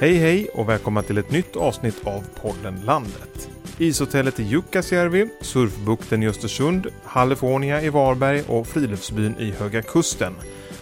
Hej 0.00 0.14
hej 0.14 0.48
och 0.54 0.68
välkomna 0.68 1.02
till 1.02 1.18
ett 1.18 1.30
nytt 1.30 1.56
avsnitt 1.56 2.06
av 2.06 2.24
podden 2.42 2.80
Landet. 2.84 3.50
Ishotellet 3.78 4.40
i 4.40 4.42
Jukkasjärvi, 4.42 5.28
Surfbukten 5.40 6.22
i 6.22 6.28
Östersund, 6.28 6.86
Hallefonia 7.04 7.82
i 7.82 7.88
Varberg 7.88 8.42
och 8.48 8.66
Friluftsbyn 8.66 9.34
i 9.38 9.50
Höga 9.50 9.82
Kusten. 9.82 10.34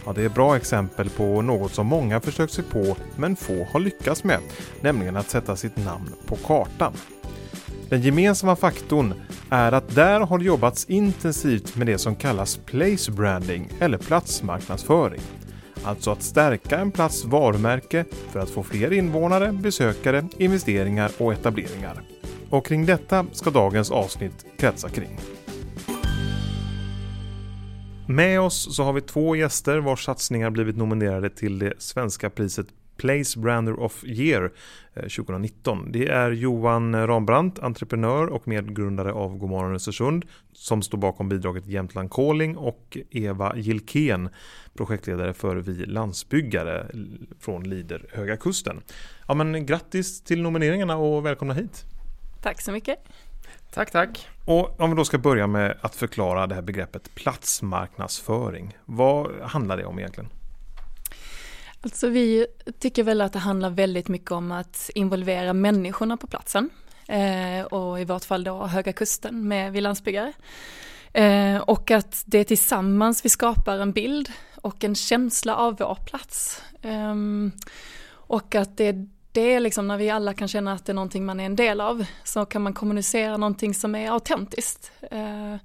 Ja, 0.06 0.12
det 0.12 0.22
är 0.22 0.28
bra 0.28 0.56
exempel 0.56 1.10
på 1.10 1.42
något 1.42 1.74
som 1.74 1.86
många 1.86 2.20
försökt 2.20 2.52
sig 2.52 2.64
på 2.64 2.96
men 3.16 3.36
få 3.36 3.66
har 3.72 3.80
lyckats 3.80 4.24
med, 4.24 4.40
nämligen 4.80 5.16
att 5.16 5.30
sätta 5.30 5.56
sitt 5.56 5.76
namn 5.76 6.12
på 6.26 6.36
kartan. 6.36 6.92
Den 7.88 8.02
gemensamma 8.02 8.56
faktorn 8.56 9.14
är 9.50 9.72
att 9.72 9.94
där 9.94 10.20
har 10.20 10.38
jobbats 10.38 10.84
intensivt 10.84 11.76
med 11.76 11.86
det 11.86 11.98
som 11.98 12.16
kallas 12.16 12.56
place 12.56 13.12
branding 13.12 13.68
eller 13.80 13.98
platsmarknadsföring. 13.98 15.20
Alltså 15.84 16.10
att 16.10 16.22
stärka 16.22 16.78
en 16.78 16.92
plats 16.92 17.24
varumärke 17.24 18.04
för 18.30 18.40
att 18.40 18.50
få 18.50 18.62
fler 18.62 18.92
invånare, 18.92 19.52
besökare, 19.52 20.28
investeringar 20.38 21.10
och 21.18 21.32
etableringar. 21.32 22.02
Och 22.50 22.66
kring 22.66 22.86
detta 22.86 23.26
ska 23.32 23.50
dagens 23.50 23.90
avsnitt 23.90 24.46
kretsa 24.58 24.88
kring. 24.88 25.18
Med 28.08 28.40
oss 28.40 28.76
så 28.76 28.82
har 28.82 28.92
vi 28.92 29.00
två 29.00 29.36
gäster 29.36 29.78
vars 29.78 30.04
satsningar 30.04 30.50
blivit 30.50 30.76
nominerade 30.76 31.30
till 31.30 31.58
det 31.58 31.72
svenska 31.78 32.30
priset 32.30 32.66
Place 32.96 33.38
Brander 33.40 33.80
of 33.80 34.04
Year 34.04 34.52
2019. 34.94 35.78
Eh, 35.78 35.92
det 35.92 36.08
är 36.08 36.30
Johan 36.30 37.06
Rambrandt, 37.06 37.58
entreprenör 37.58 38.26
och 38.26 38.48
medgrundare 38.48 39.12
av 39.12 39.38
Godmorgon 39.38 39.74
Östersund 39.74 40.24
som 40.52 40.82
står 40.82 40.98
bakom 40.98 41.28
bidraget 41.28 41.66
Jämtland 41.66 42.12
Calling 42.12 42.56
och 42.56 42.98
Eva 43.10 43.56
Gilkén, 43.56 44.28
projektledare 44.74 45.34
för 45.34 45.56
Vi 45.56 45.86
landsbyggare 45.86 46.86
från 47.40 47.68
Lider 47.68 48.06
Höga 48.12 48.36
Kusten. 48.36 48.82
Ja, 49.28 49.34
men 49.34 49.66
grattis 49.66 50.22
till 50.22 50.42
nomineringarna 50.42 50.96
och 50.96 51.26
välkomna 51.26 51.54
hit! 51.54 51.84
Tack 52.42 52.60
så 52.60 52.72
mycket! 52.72 52.98
Tack, 53.72 53.90
tack! 53.90 54.28
Och 54.44 54.80
om 54.80 54.90
vi 54.90 54.96
då 54.96 55.04
ska 55.04 55.18
börja 55.18 55.46
med 55.46 55.78
att 55.80 55.94
förklara 55.94 56.46
det 56.46 56.54
här 56.54 56.62
begreppet 56.62 57.14
platsmarknadsföring. 57.14 58.76
Vad 58.84 59.40
handlar 59.40 59.76
det 59.76 59.84
om 59.84 59.98
egentligen? 59.98 60.30
Alltså 61.86 62.08
vi 62.08 62.46
tycker 62.78 63.02
väl 63.02 63.20
att 63.20 63.32
det 63.32 63.38
handlar 63.38 63.70
väldigt 63.70 64.08
mycket 64.08 64.30
om 64.30 64.52
att 64.52 64.90
involvera 64.94 65.52
människorna 65.52 66.16
på 66.16 66.26
platsen. 66.26 66.70
Eh, 67.08 67.66
och 67.66 68.00
i 68.00 68.04
vart 68.04 68.24
fall 68.24 68.44
då 68.44 68.66
Höga 68.66 68.92
Kusten 68.92 69.48
med 69.48 69.72
Vi 69.72 69.80
landsbyggare. 69.80 70.32
Eh, 71.12 71.56
och 71.56 71.90
att 71.90 72.22
det 72.26 72.38
är 72.38 72.44
tillsammans 72.44 73.24
vi 73.24 73.28
skapar 73.28 73.78
en 73.78 73.92
bild 73.92 74.32
och 74.54 74.84
en 74.84 74.94
känsla 74.94 75.56
av 75.56 75.76
vår 75.78 75.98
plats. 76.06 76.62
Eh, 76.82 77.14
och 78.08 78.54
att 78.54 78.76
det 78.76 79.06
det 79.32 79.54
är 79.54 79.60
liksom 79.60 79.88
när 79.88 79.96
vi 79.96 80.10
alla 80.10 80.34
kan 80.34 80.48
känna 80.48 80.72
att 80.72 80.86
det 80.86 80.92
är 80.92 80.94
någonting 80.94 81.24
man 81.24 81.40
är 81.40 81.46
en 81.46 81.56
del 81.56 81.80
av 81.80 82.06
så 82.24 82.44
kan 82.46 82.62
man 82.62 82.74
kommunicera 82.74 83.36
någonting 83.36 83.74
som 83.74 83.94
är 83.94 84.10
autentiskt. 84.10 84.92
Eh, 85.10 85.56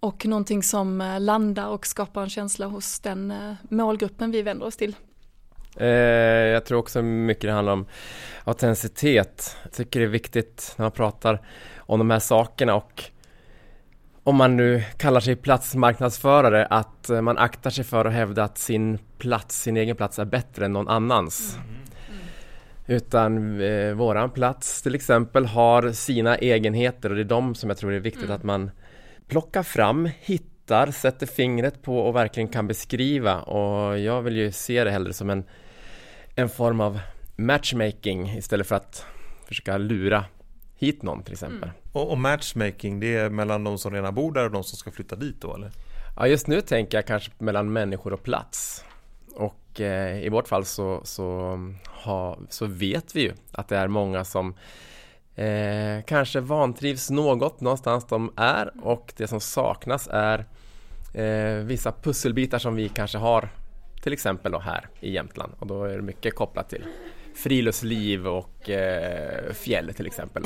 och 0.00 0.26
någonting 0.26 0.62
som 0.62 1.00
eh, 1.00 1.20
landar 1.20 1.68
och 1.68 1.86
skapar 1.86 2.22
en 2.22 2.30
känsla 2.30 2.66
hos 2.66 3.00
den 3.00 3.30
eh, 3.30 3.54
målgruppen 3.70 4.30
vi 4.30 4.42
vänder 4.42 4.66
oss 4.66 4.76
till. 4.76 4.96
Eh, 5.80 5.88
jag 6.52 6.64
tror 6.64 6.78
också 6.78 7.02
mycket 7.02 7.42
det 7.42 7.52
handlar 7.52 7.72
om 7.72 7.86
autenticitet. 8.44 9.56
Jag 9.62 9.72
tycker 9.72 10.00
det 10.00 10.06
är 10.06 10.10
viktigt 10.10 10.74
när 10.76 10.84
man 10.84 10.92
pratar 10.92 11.42
om 11.78 11.98
de 11.98 12.10
här 12.10 12.18
sakerna 12.18 12.74
och 12.74 13.04
om 14.22 14.36
man 14.36 14.56
nu 14.56 14.82
kallar 14.96 15.20
sig 15.20 15.36
platsmarknadsförare 15.36 16.66
att 16.66 17.10
man 17.22 17.38
aktar 17.38 17.70
sig 17.70 17.84
för 17.84 18.04
att 18.04 18.12
hävda 18.12 18.44
att 18.44 18.58
sin 18.58 18.98
plats, 19.18 19.62
sin 19.62 19.76
egen 19.76 19.96
plats 19.96 20.18
är 20.18 20.24
bättre 20.24 20.64
än 20.64 20.72
någon 20.72 20.88
annans. 20.88 21.56
Mm. 21.56 21.68
Mm. 22.08 22.20
Utan 22.86 23.60
eh, 23.60 23.92
våran 23.92 24.30
plats 24.30 24.82
till 24.82 24.94
exempel 24.94 25.46
har 25.46 25.92
sina 25.92 26.36
egenheter 26.36 27.10
och 27.10 27.16
det 27.16 27.22
är 27.22 27.24
de 27.24 27.54
som 27.54 27.70
jag 27.70 27.78
tror 27.78 27.92
är 27.92 28.00
viktigt 28.00 28.24
mm. 28.24 28.36
att 28.36 28.42
man 28.42 28.70
plockar 29.28 29.62
fram, 29.62 30.08
hittar, 30.20 30.90
sätter 30.90 31.26
fingret 31.26 31.82
på 31.82 31.98
och 31.98 32.16
verkligen 32.16 32.48
kan 32.48 32.66
beskriva 32.66 33.40
och 33.40 33.98
jag 33.98 34.22
vill 34.22 34.36
ju 34.36 34.52
se 34.52 34.84
det 34.84 34.90
hellre 34.90 35.12
som 35.12 35.30
en 35.30 35.44
en 36.38 36.48
form 36.48 36.80
av 36.80 37.00
matchmaking 37.36 38.28
istället 38.28 38.66
för 38.66 38.74
att 38.74 39.06
försöka 39.46 39.78
lura 39.78 40.24
hit 40.76 41.02
någon 41.02 41.22
till 41.22 41.32
exempel. 41.32 41.62
Mm. 41.62 41.74
Och, 41.92 42.10
och, 42.10 42.18
matchmaking, 42.18 43.00
det 43.00 43.16
är 43.16 43.30
mellan 43.30 43.64
de 43.64 43.78
som 43.78 43.92
redan 43.92 44.14
bor 44.14 44.32
där 44.32 44.44
och 44.44 44.50
de 44.50 44.64
som 44.64 44.78
ska 44.78 44.90
flytta 44.90 45.16
dit 45.16 45.40
då 45.40 45.54
eller? 45.54 45.70
Ja, 46.16 46.26
just 46.26 46.46
nu 46.46 46.60
tänker 46.60 46.98
jag 46.98 47.06
kanske 47.06 47.30
mellan 47.38 47.72
människor 47.72 48.12
och 48.12 48.22
plats. 48.22 48.84
Och 49.34 49.80
eh, 49.80 50.24
i 50.24 50.28
vårt 50.28 50.48
fall 50.48 50.64
så, 50.64 51.00
så, 51.04 51.58
ha, 51.86 52.38
så 52.48 52.66
vet 52.66 53.16
vi 53.16 53.20
ju 53.20 53.32
att 53.52 53.68
det 53.68 53.76
är 53.76 53.88
många 53.88 54.24
som 54.24 54.54
eh, 55.34 56.04
kanske 56.06 56.40
vantrivs 56.40 57.10
något 57.10 57.60
någonstans 57.60 58.06
de 58.06 58.32
är 58.36 58.70
och 58.82 59.12
det 59.16 59.26
som 59.26 59.40
saknas 59.40 60.08
är 60.12 60.46
eh, 61.14 61.64
vissa 61.64 61.92
pusselbitar 61.92 62.58
som 62.58 62.74
vi 62.74 62.88
kanske 62.88 63.18
har 63.18 63.48
till 64.02 64.12
exempel 64.12 64.52
då 64.52 64.58
här 64.58 64.86
i 65.00 65.12
Jämtland 65.12 65.52
och 65.58 65.66
då 65.66 65.84
är 65.84 65.96
det 65.96 66.02
mycket 66.02 66.34
kopplat 66.34 66.70
till 66.70 66.84
friluftsliv 67.34 68.26
och 68.26 68.70
eh, 68.70 69.52
fjäll 69.52 69.94
till 69.94 70.06
exempel. 70.06 70.42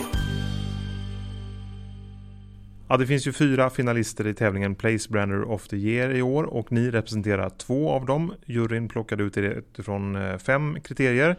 Ja, 2.88 2.96
det 2.96 3.06
finns 3.06 3.26
ju 3.26 3.32
fyra 3.32 3.70
finalister 3.70 4.26
i 4.26 4.34
tävlingen 4.34 4.74
Place 4.74 5.10
Brander 5.10 5.50
of 5.50 5.68
the 5.68 5.76
Year 5.76 6.10
i 6.10 6.22
år 6.22 6.44
och 6.44 6.72
ni 6.72 6.90
representerar 6.90 7.50
två 7.50 7.90
av 7.90 8.06
dem. 8.06 8.34
Juryn 8.46 8.88
plockade 8.88 9.22
ut 9.22 9.38
utifrån 9.38 10.16
eh, 10.16 10.38
fem 10.38 10.80
kriterier. 10.80 11.36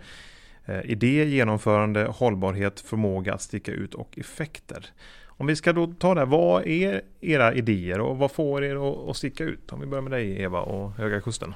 Eh, 0.65 0.81
idé, 0.91 1.25
genomförande, 1.25 2.03
hållbarhet, 2.03 2.79
förmåga 2.79 3.33
att 3.33 3.41
sticka 3.41 3.71
ut 3.71 3.93
och 3.93 4.19
effekter. 4.19 4.85
Om 5.25 5.47
vi 5.47 5.55
ska 5.55 5.73
då 5.73 5.87
ta 5.87 6.13
det, 6.13 6.19
här, 6.19 6.27
vad 6.27 6.67
är 6.67 7.01
era 7.21 7.53
idéer 7.53 7.99
och 7.99 8.17
vad 8.17 8.31
får 8.31 8.63
er 8.63 9.09
att 9.09 9.17
sticka 9.17 9.43
ut? 9.43 9.71
Om 9.71 9.79
vi 9.79 9.85
börjar 9.85 10.01
med 10.01 10.11
dig 10.11 10.41
Eva 10.41 10.61
och 10.61 10.91
Höga 10.91 11.21
Kusten. 11.21 11.53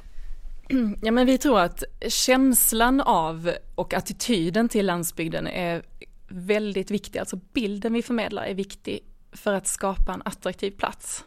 Ja 1.02 1.12
men 1.12 1.26
vi 1.26 1.38
tror 1.38 1.60
att 1.60 1.84
känslan 2.08 3.02
av 3.02 3.52
och 3.76 3.94
attityden 3.94 4.70
till 4.70 4.86
landsbygden 4.86 5.48
är 5.48 5.84
väldigt 6.28 6.92
viktig, 6.92 7.20
alltså 7.20 7.40
bilden 7.54 7.94
vi 7.94 8.02
förmedlar 8.02 8.44
är 8.44 8.54
viktig 8.54 9.00
för 9.32 9.54
att 9.54 9.68
skapa 9.68 10.14
en 10.14 10.22
attraktiv 10.26 10.72
plats. 10.72 11.26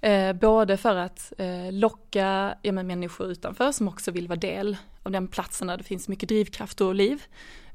Eh, 0.00 0.32
både 0.32 0.76
för 0.76 0.96
att 0.96 1.32
eh, 1.38 1.72
locka 1.72 2.54
ja, 2.62 2.72
men 2.72 2.86
människor 2.86 3.26
utanför 3.26 3.72
som 3.72 3.88
också 3.88 4.10
vill 4.10 4.28
vara 4.28 4.38
del 4.38 4.76
av 5.02 5.12
den 5.12 5.28
platsen 5.28 5.66
där 5.66 5.76
det 5.76 5.84
finns 5.84 6.08
mycket 6.08 6.28
drivkraft 6.28 6.80
och 6.80 6.94
liv. 6.94 7.22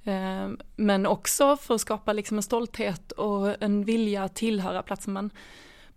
Eh, 0.03 0.49
men 0.75 1.05
också 1.05 1.57
för 1.57 1.75
att 1.75 1.81
skapa 1.81 2.13
liksom 2.13 2.37
en 2.37 2.43
stolthet 2.43 3.11
och 3.11 3.63
en 3.63 3.85
vilja 3.85 4.23
att 4.23 4.35
tillhöra 4.35 4.83
platsen 4.83 5.13
man 5.13 5.29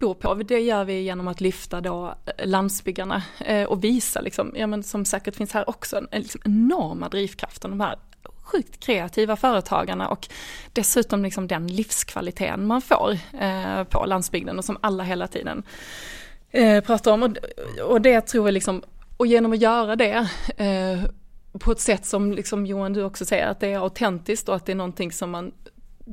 bor 0.03 0.15
på. 0.15 0.35
Det 0.35 0.61
gör 0.61 0.85
vi 0.85 1.01
genom 1.01 1.29
att 1.29 1.41
lyfta 1.41 1.81
då 1.81 2.15
eh, 2.37 2.47
landsbyggarna 2.47 3.23
eh, 3.39 3.65
och 3.65 3.85
visa, 3.85 4.21
liksom, 4.21 4.53
ja, 4.57 4.67
men 4.67 4.83
som 4.83 5.05
säkert 5.05 5.37
finns 5.37 5.53
här 5.53 5.69
också, 5.71 6.07
liksom 6.13 6.41
enorma 6.45 7.09
drivkraften, 7.09 7.71
de 7.71 7.81
här 7.81 7.99
sjukt 8.43 8.85
kreativa 8.85 9.37
företagarna 9.37 10.09
och 10.09 10.29
dessutom 10.73 11.23
liksom 11.23 11.47
den 11.47 11.67
livskvaliteten 11.67 12.67
man 12.67 12.83
får 12.83 13.19
eh, 13.41 13.85
på 13.85 14.05
landsbygden 14.07 14.59
och 14.59 14.65
som 14.65 14.79
alla 14.81 15.05
hela 15.05 15.27
tiden 15.27 15.63
eh, 16.51 16.85
pratar 16.85 17.13
om. 17.13 17.23
Och, 17.23 17.37
och 17.91 18.01
det 18.01 18.21
tror 18.21 18.47
jag 18.47 18.53
liksom, 18.53 18.83
och 19.17 19.27
genom 19.27 19.53
att 19.53 19.61
göra 19.61 19.97
det 19.97 20.29
eh, 20.57 21.05
på 21.59 21.73
ett 21.73 21.81
sätt 21.81 22.07
som 22.07 22.33
liksom 22.33 22.67
Johan 22.67 22.93
du 22.93 23.03
också 23.03 23.25
säger 23.25 23.47
att 23.47 23.61
det 23.61 23.69
är 23.69 23.79
autentiskt 23.79 24.49
och 24.49 24.57
att 24.57 24.67
det 24.67 24.73
är 24.73 24.77
någonting 24.77 25.13
som 25.13 25.31
man 25.31 25.53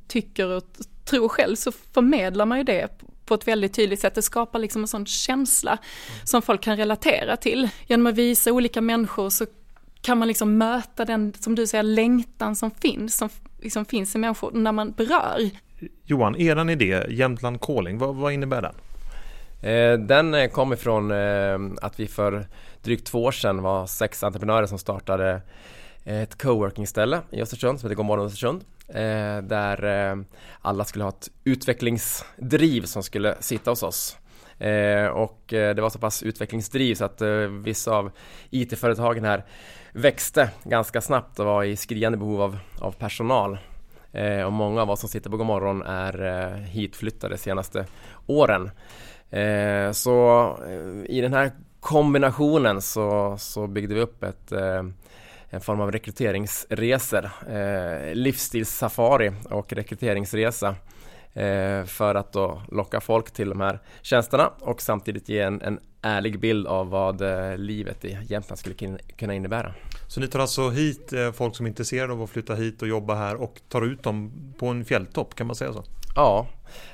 tycker 0.08 0.48
och 0.48 0.64
tror 1.10 1.30
själv 1.30 1.56
så 1.56 1.72
förmedlar 1.72 2.46
man 2.46 2.58
ju 2.58 2.64
det 2.64 2.88
på 3.26 3.34
ett 3.34 3.48
väldigt 3.48 3.74
tydligt 3.74 4.00
sätt. 4.00 4.16
Det 4.16 4.22
skapar 4.22 4.60
liksom 4.60 4.82
en 4.82 4.88
sån 4.88 5.06
känsla 5.06 5.78
som 6.24 6.42
folk 6.42 6.62
kan 6.62 6.78
relatera 6.78 7.38
till. 7.38 7.70
Genom 7.88 8.08
att 8.08 8.16
visa 8.16 8.52
olika 8.52 8.82
människor 8.82 9.30
så 9.30 9.46
kan 10.02 10.18
man 10.18 10.28
liksom 10.28 10.58
möta 10.58 11.06
den, 11.06 11.34
som 11.40 11.56
du 11.56 11.68
säger, 11.68 11.84
längtan 11.84 12.56
som 12.56 12.72
finns, 12.72 13.18
som 13.18 13.30
liksom 13.62 13.86
finns 13.86 14.16
i 14.16 14.18
människor 14.18 14.52
när 14.52 14.72
man 14.72 14.92
berör. 14.92 15.50
Johan, 16.06 16.36
eran 16.36 16.70
idé, 16.70 17.06
Jämtland 17.10 17.62
Calling, 17.62 17.98
vad, 17.98 18.16
vad 18.16 18.34
innebär 18.34 18.62
den? 18.62 18.76
Eh, 19.62 20.00
den 20.00 20.34
eh, 20.34 20.50
kom 20.50 20.74
ifrån 20.74 21.12
eh, 21.12 21.60
att 21.82 22.00
vi 22.00 22.08
för 22.08 22.48
drygt 22.84 23.08
två 23.08 23.24
år 23.24 23.32
sedan 23.32 23.62
var 23.62 23.86
sex 23.86 24.24
entreprenörer 24.24 24.66
som 24.66 24.78
startade 24.78 25.42
ett 26.04 26.42
coworking-ställe 26.42 27.22
i 27.32 27.42
Östersund 27.42 27.80
som 27.80 27.88
heter 27.88 27.96
Godmorgon 27.96 28.26
Östersund. 28.26 28.64
Eh, 28.90 29.42
där 29.42 30.10
eh, 30.10 30.18
alla 30.62 30.86
skulle 30.86 31.04
ha 31.04 31.10
ett 31.10 31.30
utvecklingsdriv 31.44 32.82
som 32.82 33.04
skulle 33.04 33.36
sitta 33.40 33.72
hos 33.72 33.84
oss. 33.84 34.18
Eh, 34.60 35.08
och 35.08 35.54
eh, 35.54 35.76
det 35.76 35.82
var 35.82 35.90
så 35.90 36.00
pass 36.00 36.24
utvecklingsdriv 36.24 36.96
så 36.96 37.06
att 37.06 37.22
eh, 37.22 37.30
vissa 37.64 37.92
av 37.92 38.12
IT-företagen 38.50 39.26
här 39.26 39.46
växte 39.94 40.50
ganska 40.64 41.02
snabbt 41.02 41.40
och 41.40 41.46
var 41.46 41.64
i 41.64 41.76
skriande 41.76 42.18
behov 42.18 42.42
av, 42.42 42.60
av 42.80 42.92
personal. 42.92 43.58
Eh, 44.12 44.42
och 44.42 44.54
många 44.54 44.82
av 44.82 44.90
oss 44.90 45.00
som 45.00 45.10
sitter 45.10 45.30
på 45.30 45.38
Godmorgon 45.38 45.82
är 45.82 46.54
hitflyttade 46.58 47.34
de 47.34 47.38
senaste 47.38 47.86
åren. 48.28 48.72
så 49.94 50.58
i 51.06 51.22
den 51.22 51.34
här 51.34 51.52
kombinationen 51.80 52.82
så, 52.82 53.36
så 53.40 53.68
byggde 53.68 53.96
vi 53.96 54.02
upp 54.02 54.24
ett 54.24 54.54
en 55.50 55.62
form 55.62 55.82
av 55.82 55.92
rekryteringsresor, 55.92 57.30
eh, 57.50 58.14
livsstilssafari 58.14 59.32
och 59.50 59.74
rekryteringsresa 59.74 60.76
eh, 61.34 61.84
för 61.84 62.16
att 62.16 62.34
då 62.34 62.62
locka 62.72 63.02
folk 63.02 63.32
till 63.32 63.50
de 63.50 63.62
här 63.62 63.80
tjänsterna 64.02 64.52
och 64.60 64.82
samtidigt 64.82 65.30
ge 65.30 65.40
en, 65.40 65.62
en 65.62 65.80
ärlig 66.02 66.40
bild 66.40 66.68
av 66.68 66.90
vad 66.90 67.22
eh, 67.22 67.58
livet 67.58 68.06
i 68.06 68.18
Jämtland 68.28 68.60
skulle 68.60 68.98
kunna 69.18 69.34
innebära. 69.34 69.74
Så 70.08 70.20
ni 70.20 70.28
tar 70.28 70.40
alltså 70.40 70.70
hit 70.70 71.14
eh, 71.14 71.32
folk 71.32 71.56
som 71.56 71.66
är 71.66 71.70
intresserade 71.70 72.14
av 72.14 72.22
att 72.22 72.30
flytta 72.30 72.56
hit 72.56 72.82
och 72.82 72.88
jobba 72.88 73.16
här 73.16 73.36
och 73.36 73.62
tar 73.70 73.82
ut 73.82 74.04
dem 74.04 74.32
på 74.60 74.68
en 74.68 74.86
fjälltopp, 74.86 75.36
kan 75.36 75.48
man 75.48 75.56
säga 75.56 75.74
så? 75.74 75.84
Ja, 76.20 76.48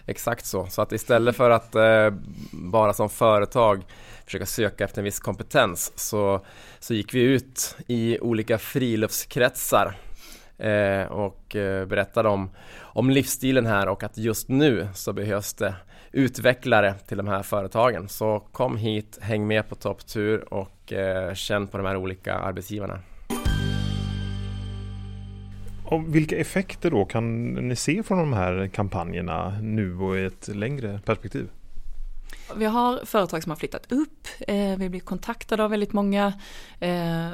exakt 0.05 0.45
så. 0.45 0.65
Så 0.65 0.81
att 0.81 0.91
istället 0.91 1.35
för 1.35 1.49
att 1.49 1.75
eh, 1.75 2.13
bara 2.51 2.93
som 2.93 3.09
företag 3.09 3.83
försöka 4.25 4.45
söka 4.45 4.83
efter 4.83 5.01
en 5.01 5.03
viss 5.05 5.19
kompetens 5.19 5.93
så, 5.95 6.45
så 6.79 6.93
gick 6.93 7.13
vi 7.13 7.21
ut 7.21 7.77
i 7.87 8.19
olika 8.19 8.57
friluftskretsar 8.57 9.97
eh, 10.57 11.03
och 11.11 11.55
eh, 11.55 11.85
berättade 11.85 12.29
om, 12.29 12.49
om 12.79 13.09
livsstilen 13.09 13.65
här 13.65 13.87
och 13.87 14.03
att 14.03 14.17
just 14.17 14.49
nu 14.49 14.87
så 14.93 15.13
behövs 15.13 15.53
det 15.53 15.75
utvecklare 16.11 16.93
till 17.07 17.17
de 17.17 17.27
här 17.27 17.43
företagen. 17.43 18.09
Så 18.09 18.39
kom 18.39 18.77
hit, 18.77 19.19
häng 19.21 19.47
med 19.47 19.69
på 19.69 19.75
topptur 19.75 20.53
och 20.53 20.93
eh, 20.93 21.33
känn 21.33 21.67
på 21.67 21.77
de 21.77 21.85
här 21.85 21.97
olika 21.97 22.33
arbetsgivarna. 22.33 22.99
Och 25.85 26.15
vilka 26.15 26.37
effekter 26.37 26.91
då 26.91 27.05
kan 27.05 27.53
ni 27.53 27.75
se 27.75 28.03
från 28.03 28.17
de 28.17 28.33
här 28.33 28.67
kampanjerna 28.67 29.59
nu 29.61 29.97
och 29.97 30.17
i 30.17 30.25
ett 30.25 30.47
längre 30.47 30.99
perspektiv? 31.05 31.49
Vi 32.55 32.65
har 32.65 33.05
företag 33.05 33.43
som 33.43 33.49
har 33.49 33.57
flyttat 33.57 33.91
upp, 33.91 34.27
eh, 34.47 34.77
vi 34.77 34.89
blir 34.89 34.99
kontaktade 34.99 35.63
av 35.63 35.69
väldigt 35.69 35.93
många. 35.93 36.33
Eh, 36.79 37.29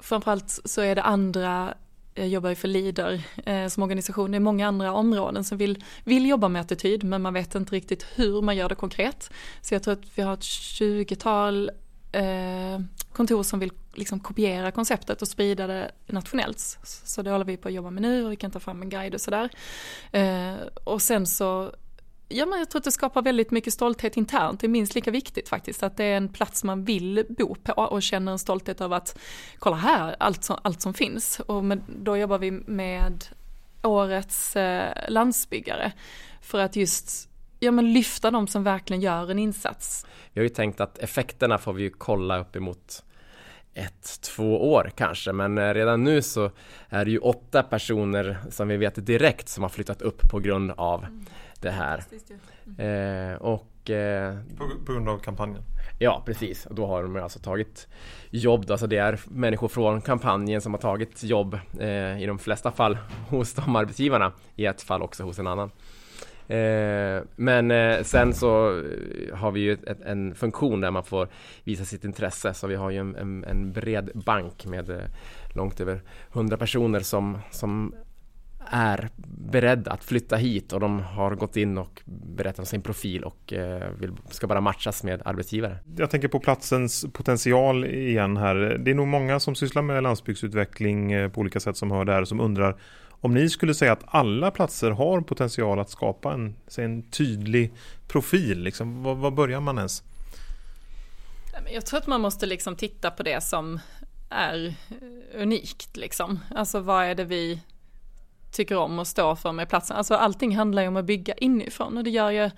framförallt 0.00 0.60
så 0.64 0.80
är 0.80 0.94
det 0.94 1.02
andra 1.02 1.74
jag 2.14 2.28
jobbar 2.28 2.48
ju 2.48 2.54
för 2.54 2.68
Leader 2.68 3.22
eh, 3.46 3.68
som 3.68 3.82
organisation. 3.82 4.30
Det 4.30 4.38
är 4.38 4.40
många 4.40 4.68
andra 4.68 4.92
områden 4.92 5.44
som 5.44 5.58
vill, 5.58 5.84
vill 6.04 6.26
jobba 6.26 6.48
med 6.48 6.60
attityd 6.60 7.04
men 7.04 7.22
man 7.22 7.34
vet 7.34 7.54
inte 7.54 7.74
riktigt 7.74 8.06
hur 8.14 8.42
man 8.42 8.56
gör 8.56 8.68
det 8.68 8.74
konkret. 8.74 9.30
Så 9.60 9.74
jag 9.74 9.82
tror 9.82 9.94
att 9.94 10.18
vi 10.18 10.22
har 10.22 10.34
ett 10.34 10.40
20-tal 10.40 11.70
eh, 12.12 12.80
kontor 13.12 13.42
som 13.42 13.58
vill 13.58 13.70
liksom 13.94 14.20
kopiera 14.20 14.70
konceptet 14.70 15.22
och 15.22 15.28
sprida 15.28 15.66
det 15.66 15.90
nationellt. 16.06 16.78
Så 16.82 17.22
det 17.22 17.30
håller 17.30 17.44
vi 17.44 17.56
på 17.56 17.68
att 17.68 17.74
jobba 17.74 17.90
med 17.90 18.02
nu 18.02 18.24
och 18.24 18.32
vi 18.32 18.36
kan 18.36 18.50
ta 18.50 18.60
fram 18.60 18.82
en 18.82 18.88
guide 18.88 19.14
och 19.14 19.20
sådär. 19.20 19.50
Eh, 20.12 20.54
och 20.84 21.02
sen 21.02 21.26
så 21.26 21.72
Ja, 22.28 22.46
men 22.46 22.58
jag 22.58 22.70
tror 22.70 22.80
att 22.80 22.84
det 22.84 22.92
skapar 22.92 23.22
väldigt 23.22 23.50
mycket 23.50 23.72
stolthet 23.72 24.16
internt. 24.16 24.60
Det 24.60 24.66
är 24.66 24.68
minst 24.68 24.94
lika 24.94 25.10
viktigt 25.10 25.48
faktiskt. 25.48 25.82
Att 25.82 25.96
det 25.96 26.04
är 26.04 26.16
en 26.16 26.28
plats 26.28 26.64
man 26.64 26.84
vill 26.84 27.24
bo 27.28 27.54
på 27.54 27.72
och 27.72 28.02
känner 28.02 28.32
en 28.32 28.38
stolthet 28.38 28.80
över 28.80 28.96
att 28.96 29.18
kolla 29.58 29.76
här, 29.76 30.16
allt 30.18 30.44
som, 30.44 30.58
allt 30.62 30.80
som 30.80 30.94
finns. 30.94 31.40
Och 31.40 31.64
med, 31.64 31.82
då 31.88 32.16
jobbar 32.16 32.38
vi 32.38 32.50
med 32.50 33.24
årets 33.82 34.56
eh, 34.56 34.92
landsbyggare. 35.08 35.92
För 36.40 36.58
att 36.58 36.76
just 36.76 37.28
ja, 37.60 37.70
men 37.70 37.92
lyfta 37.92 38.30
de 38.30 38.46
som 38.46 38.64
verkligen 38.64 39.00
gör 39.00 39.30
en 39.30 39.38
insats. 39.38 40.06
Vi 40.32 40.40
har 40.40 40.44
ju 40.44 40.54
tänkt 40.54 40.80
att 40.80 40.98
effekterna 40.98 41.58
får 41.58 41.72
vi 41.72 41.82
ju 41.82 41.90
kolla 41.90 42.38
uppemot 42.38 43.04
ett, 43.74 44.20
två 44.20 44.72
år 44.72 44.92
kanske, 44.96 45.32
men 45.32 45.58
eh, 45.58 45.74
redan 45.74 46.04
nu 46.04 46.22
så 46.22 46.50
är 46.88 47.04
det 47.04 47.10
ju 47.10 47.18
åtta 47.18 47.62
personer 47.62 48.38
som 48.50 48.68
vi 48.68 48.76
vet 48.76 49.06
direkt 49.06 49.48
som 49.48 49.62
har 49.62 49.70
flyttat 49.70 50.02
upp 50.02 50.30
på 50.30 50.38
grund 50.38 50.72
av 50.76 51.04
mm 51.04 51.24
det 51.64 51.70
här. 51.70 52.04
Mm. 52.78 53.32
Eh, 53.32 53.36
och, 53.36 53.90
eh, 53.90 54.38
på, 54.58 54.70
på, 54.86 54.92
grund 54.92 55.08
av 55.08 55.18
kampanjen? 55.18 55.62
Ja, 55.98 56.22
precis. 56.26 56.66
Och 56.66 56.74
då 56.74 56.86
har 56.86 57.02
de 57.02 57.16
alltså 57.16 57.38
tagit 57.38 57.88
jobb. 58.30 58.70
Alltså 58.70 58.86
det 58.86 58.96
är 58.96 59.20
människor 59.28 59.68
från 59.68 60.00
kampanjen 60.00 60.60
som 60.60 60.74
har 60.74 60.80
tagit 60.80 61.22
jobb 61.22 61.58
eh, 61.80 62.22
i 62.22 62.26
de 62.26 62.38
flesta 62.38 62.72
fall 62.72 62.98
hos 63.28 63.54
de 63.54 63.76
arbetsgivarna. 63.76 64.32
I 64.56 64.66
ett 64.66 64.82
fall 64.82 65.02
också 65.02 65.22
hos 65.22 65.38
en 65.38 65.46
annan. 65.46 65.70
Eh, 66.48 67.22
men 67.36 67.70
eh, 67.70 68.02
sen 68.02 68.34
så 68.34 68.78
eh, 68.78 69.36
har 69.36 69.50
vi 69.50 69.60
ju 69.60 69.72
ett, 69.72 70.00
en 70.00 70.34
funktion 70.34 70.80
där 70.80 70.90
man 70.90 71.04
får 71.04 71.28
visa 71.64 71.84
sitt 71.84 72.04
intresse. 72.04 72.54
Så 72.54 72.66
vi 72.66 72.74
har 72.74 72.90
ju 72.90 72.98
en, 72.98 73.16
en, 73.16 73.44
en 73.44 73.72
bred 73.72 74.10
bank 74.14 74.66
med 74.66 74.90
eh, 74.90 75.04
långt 75.54 75.80
över 75.80 76.02
100 76.32 76.56
personer 76.56 77.00
som, 77.00 77.38
som 77.50 77.94
är 78.66 79.08
beredda 79.50 79.90
att 79.90 80.04
flytta 80.04 80.36
hit 80.36 80.72
och 80.72 80.80
de 80.80 81.00
har 81.00 81.34
gått 81.34 81.56
in 81.56 81.78
och 81.78 82.02
berättat 82.06 82.58
om 82.58 82.66
sin 82.66 82.82
profil 82.82 83.24
och 83.24 83.52
eh, 83.52 83.90
vill, 84.00 84.12
ska 84.30 84.46
bara 84.46 84.60
matchas 84.60 85.04
med 85.04 85.22
arbetsgivare. 85.24 85.78
Jag 85.96 86.10
tänker 86.10 86.28
på 86.28 86.40
platsens 86.40 87.06
potential 87.12 87.84
igen 87.84 88.36
här. 88.36 88.54
Det 88.54 88.90
är 88.90 88.94
nog 88.94 89.08
många 89.08 89.40
som 89.40 89.54
sysslar 89.54 89.82
med 89.82 90.02
landsbygdsutveckling 90.02 91.12
eh, 91.12 91.28
på 91.30 91.40
olika 91.40 91.60
sätt 91.60 91.76
som 91.76 91.90
hör 91.90 92.04
det 92.04 92.12
här 92.12 92.24
som 92.24 92.40
undrar 92.40 92.76
om 93.24 93.34
ni 93.34 93.50
skulle 93.50 93.74
säga 93.74 93.92
att 93.92 94.04
alla 94.06 94.50
platser 94.50 94.90
har 94.90 95.20
potential 95.20 95.78
att 95.78 95.90
skapa 95.90 96.32
en, 96.32 96.56
en 96.78 97.02
tydlig 97.02 97.72
profil, 98.08 98.62
liksom, 98.62 99.02
var, 99.02 99.14
var 99.14 99.30
börjar 99.30 99.60
man 99.60 99.78
ens? 99.78 100.02
Jag 101.72 101.86
tror 101.86 102.00
att 102.00 102.06
man 102.06 102.20
måste 102.20 102.46
liksom 102.46 102.76
titta 102.76 103.10
på 103.10 103.22
det 103.22 103.44
som 103.44 103.80
är 104.30 104.66
eh, 104.66 105.42
unikt. 105.42 105.96
Liksom. 105.96 106.40
Alltså 106.54 106.80
vad 106.80 107.04
är 107.04 107.14
det 107.14 107.24
vi 107.24 107.60
tycker 108.52 108.76
om 108.76 108.98
och 108.98 109.06
står 109.06 109.34
för 109.34 109.52
med 109.52 109.68
platsen. 109.68 109.96
Alltså 109.96 110.14
allting 110.14 110.56
handlar 110.56 110.82
ju 110.82 110.88
om 110.88 110.96
att 110.96 111.04
bygga 111.04 111.34
inifrån 111.34 111.96
och 111.96 112.04
det 112.04 112.10
gör 112.10 112.30
ju 112.30 112.50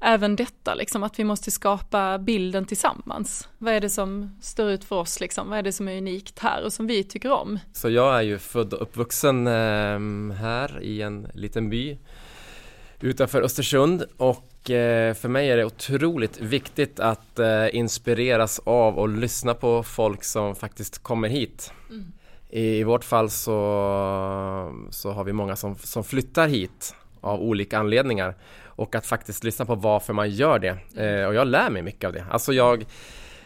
även 0.00 0.36
detta, 0.36 0.74
liksom, 0.74 1.02
att 1.02 1.18
vi 1.18 1.24
måste 1.24 1.50
skapa 1.50 2.18
bilden 2.18 2.64
tillsammans. 2.64 3.48
Vad 3.58 3.74
är 3.74 3.80
det 3.80 3.90
som 3.90 4.38
står 4.40 4.70
ut 4.70 4.84
för 4.84 4.96
oss, 4.96 5.20
liksom? 5.20 5.50
vad 5.50 5.58
är 5.58 5.62
det 5.62 5.72
som 5.72 5.88
är 5.88 5.98
unikt 5.98 6.38
här 6.38 6.64
och 6.64 6.72
som 6.72 6.86
vi 6.86 7.04
tycker 7.04 7.32
om? 7.32 7.58
Så 7.72 7.90
jag 7.90 8.16
är 8.16 8.22
ju 8.22 8.38
född 8.38 8.72
och 8.72 8.82
uppvuxen 8.82 9.46
eh, 9.46 10.36
här 10.38 10.82
i 10.82 11.02
en 11.02 11.28
liten 11.34 11.70
by 11.70 11.98
utanför 13.00 13.42
Östersund 13.42 14.04
och 14.16 14.70
eh, 14.70 15.14
för 15.14 15.28
mig 15.28 15.50
är 15.50 15.56
det 15.56 15.64
otroligt 15.64 16.40
viktigt 16.40 17.00
att 17.00 17.38
eh, 17.38 17.74
inspireras 17.74 18.60
av 18.64 18.98
och 18.98 19.08
lyssna 19.08 19.54
på 19.54 19.82
folk 19.82 20.24
som 20.24 20.54
faktiskt 20.54 20.98
kommer 20.98 21.28
hit. 21.28 21.72
Mm. 21.90 22.12
I, 22.50 22.84
vårt 22.84 23.04
fall 23.04 23.30
så, 23.30 23.52
så 24.90 25.10
har 25.10 25.24
vi 25.24 25.32
många 25.32 25.56
som, 25.56 25.74
som 25.76 26.04
flyttar 26.04 26.48
hit 26.48 26.94
av 27.20 27.40
olika 27.40 27.78
anledningar 27.78 28.34
och 28.64 28.94
att 28.94 29.06
faktiskt 29.06 29.44
lyssna 29.44 29.64
på 29.64 29.74
varför 29.74 30.12
man 30.12 30.30
gör 30.30 30.58
det. 30.58 31.02
Eh, 31.04 31.26
och 31.26 31.34
jag 31.34 31.46
lär 31.46 31.70
mig 31.70 31.82
mycket 31.82 32.04
av 32.04 32.12
det. 32.12 32.24
Alltså 32.30 32.52
jag 32.52 32.84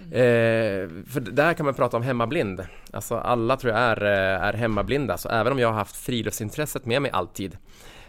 Eh, 0.02 0.88
för 1.06 1.20
där 1.20 1.54
kan 1.54 1.66
man 1.66 1.74
prata 1.74 1.96
om 1.96 2.02
hemmablind. 2.02 2.66
Alltså 2.92 3.16
alla 3.16 3.56
tror 3.56 3.72
jag 3.72 3.82
är, 3.82 4.02
eh, 4.02 4.42
är 4.42 4.52
hemmablinda, 4.52 5.18
så 5.18 5.28
även 5.28 5.52
om 5.52 5.58
jag 5.58 5.68
har 5.68 5.74
haft 5.74 5.96
friluftsintresset 5.96 6.86
med 6.86 7.02
mig 7.02 7.10
alltid 7.10 7.56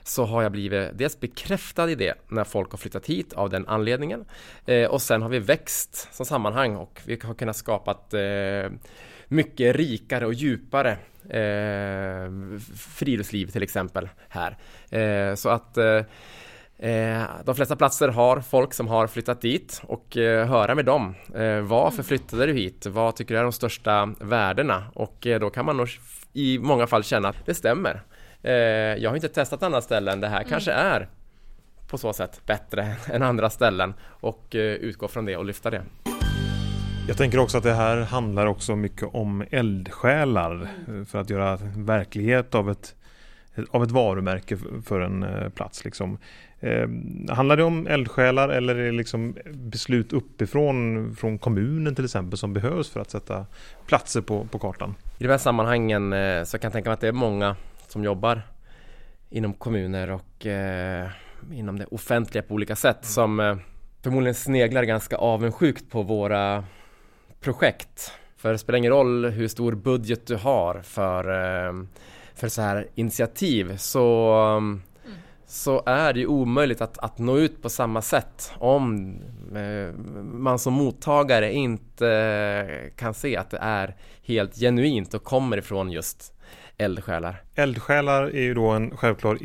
så 0.04 0.26
har 0.26 0.44
jag 0.44 0.52
blivit 0.52 0.98
dels 0.98 1.20
bekräftad 1.20 1.92
i 1.92 1.96
det 1.96 2.14
när 2.28 2.44
folk 2.44 2.72
har 2.72 2.78
flyttat 2.78 3.06
hit 3.06 3.34
av 3.34 3.50
den 3.50 3.68
anledningen 3.68 4.26
eh, 4.66 4.90
och 4.90 5.02
sen 5.02 5.22
har 5.22 5.30
vi 5.30 5.40
växt 5.40 6.08
som 6.12 6.26
sammanhang 6.26 6.76
och 6.76 7.02
vi 7.06 7.20
har 7.24 7.34
kunnat 7.34 7.56
skapat 7.56 8.14
eh, 8.14 8.72
mycket 9.28 9.76
rikare 9.76 10.26
och 10.26 10.34
djupare 10.34 10.98
eh, 11.30 12.32
friluftsliv 12.78 13.48
till 13.48 13.64
exempel 13.64 14.10
här. 14.30 14.58
Eh, 14.90 15.36
så 15.36 15.50
att 15.50 15.78
eh, 15.78 16.02
eh 16.78 17.24
de 17.46 17.56
flesta 17.56 17.76
platser 17.76 18.08
har 18.08 18.42
folk 18.42 18.74
som 18.74 18.88
har 18.88 19.08
flyttat 19.08 19.42
dit 19.42 19.82
och 19.84 20.18
eh, 20.18 20.48
höra 20.48 20.76
med 20.76 20.86
dem. 20.86 21.16
Eh, 21.36 21.60
varför 21.60 22.04
flyttade 22.04 22.46
du 22.46 22.54
hit? 22.54 22.86
Vad 22.86 23.16
tycker 23.16 23.34
du 23.34 23.40
är 23.40 23.44
de 23.44 23.52
största 23.52 24.14
värdena? 24.20 24.84
Och 24.94 25.28
då 25.40 25.50
kan 25.50 25.66
man 25.66 25.78
nog 25.78 25.90
i 26.34 26.60
många 26.60 26.88
fall 26.88 27.04
känna 27.04 27.30
att 27.30 27.46
det 27.46 27.54
stämmer. 27.54 28.02
jag 28.98 29.10
har 29.10 29.16
inte 29.16 29.30
testat 29.30 29.64
andra 29.64 29.82
ställen. 29.82 30.22
Det 30.22 30.28
här 30.28 30.38
mm. 30.38 30.50
kanske 30.50 30.72
är 30.72 31.10
på 31.88 31.98
så 31.98 32.14
sätt 32.14 32.42
bättre 32.46 32.96
än 33.14 33.24
andra 33.24 33.50
ställen 33.50 33.94
och 34.04 34.48
utgå 34.52 35.08
från 35.08 35.26
det 35.26 35.38
och 35.38 35.46
lyfta 35.46 35.70
det. 35.70 35.84
Jag 37.08 37.18
tänker 37.18 37.38
också 37.38 37.58
att 37.58 37.64
det 37.64 37.74
här 37.74 38.02
handlar 38.02 38.46
också 38.46 38.76
mycket 38.76 39.10
om 39.14 39.44
eldsjälar 39.52 40.68
eh, 40.88 41.04
för 41.06 41.20
att 41.20 41.30
göra 41.30 41.60
verklighet 41.76 42.56
av 42.56 42.70
ett, 42.72 42.96
av 43.72 43.84
ett 43.84 43.92
varumärke 43.92 44.58
för 44.86 45.00
en 45.00 45.24
eh, 45.24 45.50
plats. 45.50 45.86
Liksom. 45.86 46.18
Eh, 46.60 46.88
handlar 47.30 47.58
det 47.58 47.64
om 47.64 47.88
eldsjälar 47.88 48.50
eller 48.50 48.76
är 48.76 48.86
det 48.86 48.92
liksom 48.92 49.36
beslut 49.46 50.14
uppifrån 50.14 51.16
från 51.16 51.38
kommunen 51.38 51.96
till 51.96 52.06
exempel 52.06 52.38
som 52.38 52.54
behövs 52.54 52.90
för 52.90 53.00
att 53.00 53.12
sätta 53.12 53.46
platser 53.86 54.22
på, 54.22 54.46
på 54.46 54.60
kartan? 54.60 54.96
I 55.18 55.24
de 55.24 55.30
här 55.30 55.38
sammanhangen 55.38 56.14
eh, 56.14 56.44
så 56.44 56.58
kan 56.58 56.68
jag 56.68 56.74
tänka 56.74 56.90
mig 56.90 56.94
att 56.94 57.02
det 57.02 57.08
är 57.08 57.12
många 57.12 57.56
som 57.88 58.04
jobbar 58.04 58.42
inom 59.30 59.54
kommuner 59.54 60.12
och 60.12 60.46
eh, 60.46 61.10
inom 61.52 61.80
det 61.80 61.86
offentliga 61.86 62.44
på 62.44 62.54
olika 62.54 62.76
sätt 62.76 63.06
som 63.06 63.40
eh, 63.40 63.56
förmodligen 64.02 64.36
sneglar 64.36 64.84
ganska 64.84 65.16
avundsjukt 65.16 65.90
på 65.90 66.02
våra 66.02 66.64
projekt. 67.44 68.12
För 68.38 68.52
det 68.52 68.58
spelar 68.58 68.78
ingen 68.78 68.92
roll 68.92 69.26
hur 69.26 69.48
stor 69.48 69.76
budget 69.76 70.28
du 70.28 70.36
har 70.36 70.82
för, 70.84 71.30
eh, 71.30 71.74
för 72.36 72.48
så 72.48 72.62
här 72.62 72.88
initiativ 72.96 73.78
så, 73.78 74.34
mm. 74.58 74.82
så 75.48 75.84
är 75.86 76.14
det 76.14 76.20
ju 76.20 76.28
omöjligt 76.28 76.82
att, 76.82 76.98
att 76.98 77.18
nå 77.18 77.38
ut 77.38 77.62
på 77.62 77.70
samma 77.70 78.02
sätt 78.02 78.52
om 78.58 79.16
eh, 79.56 80.00
man 80.24 80.60
som 80.60 80.74
mottagare 80.74 81.54
inte 81.54 82.08
eh, 82.10 82.96
kan 82.96 83.14
se 83.14 83.38
att 83.38 83.50
det 83.50 83.60
är 83.62 83.96
helt 84.24 84.56
genuint 84.56 85.14
och 85.14 85.24
kommer 85.24 85.58
ifrån 85.58 85.92
just 85.92 86.34
eldsjälar. 86.78 87.44
Eldsjälar 87.56 88.24
är 88.24 88.42
ju 88.42 88.54
då 88.54 88.70
en 88.70 88.98
självklar 88.98 89.38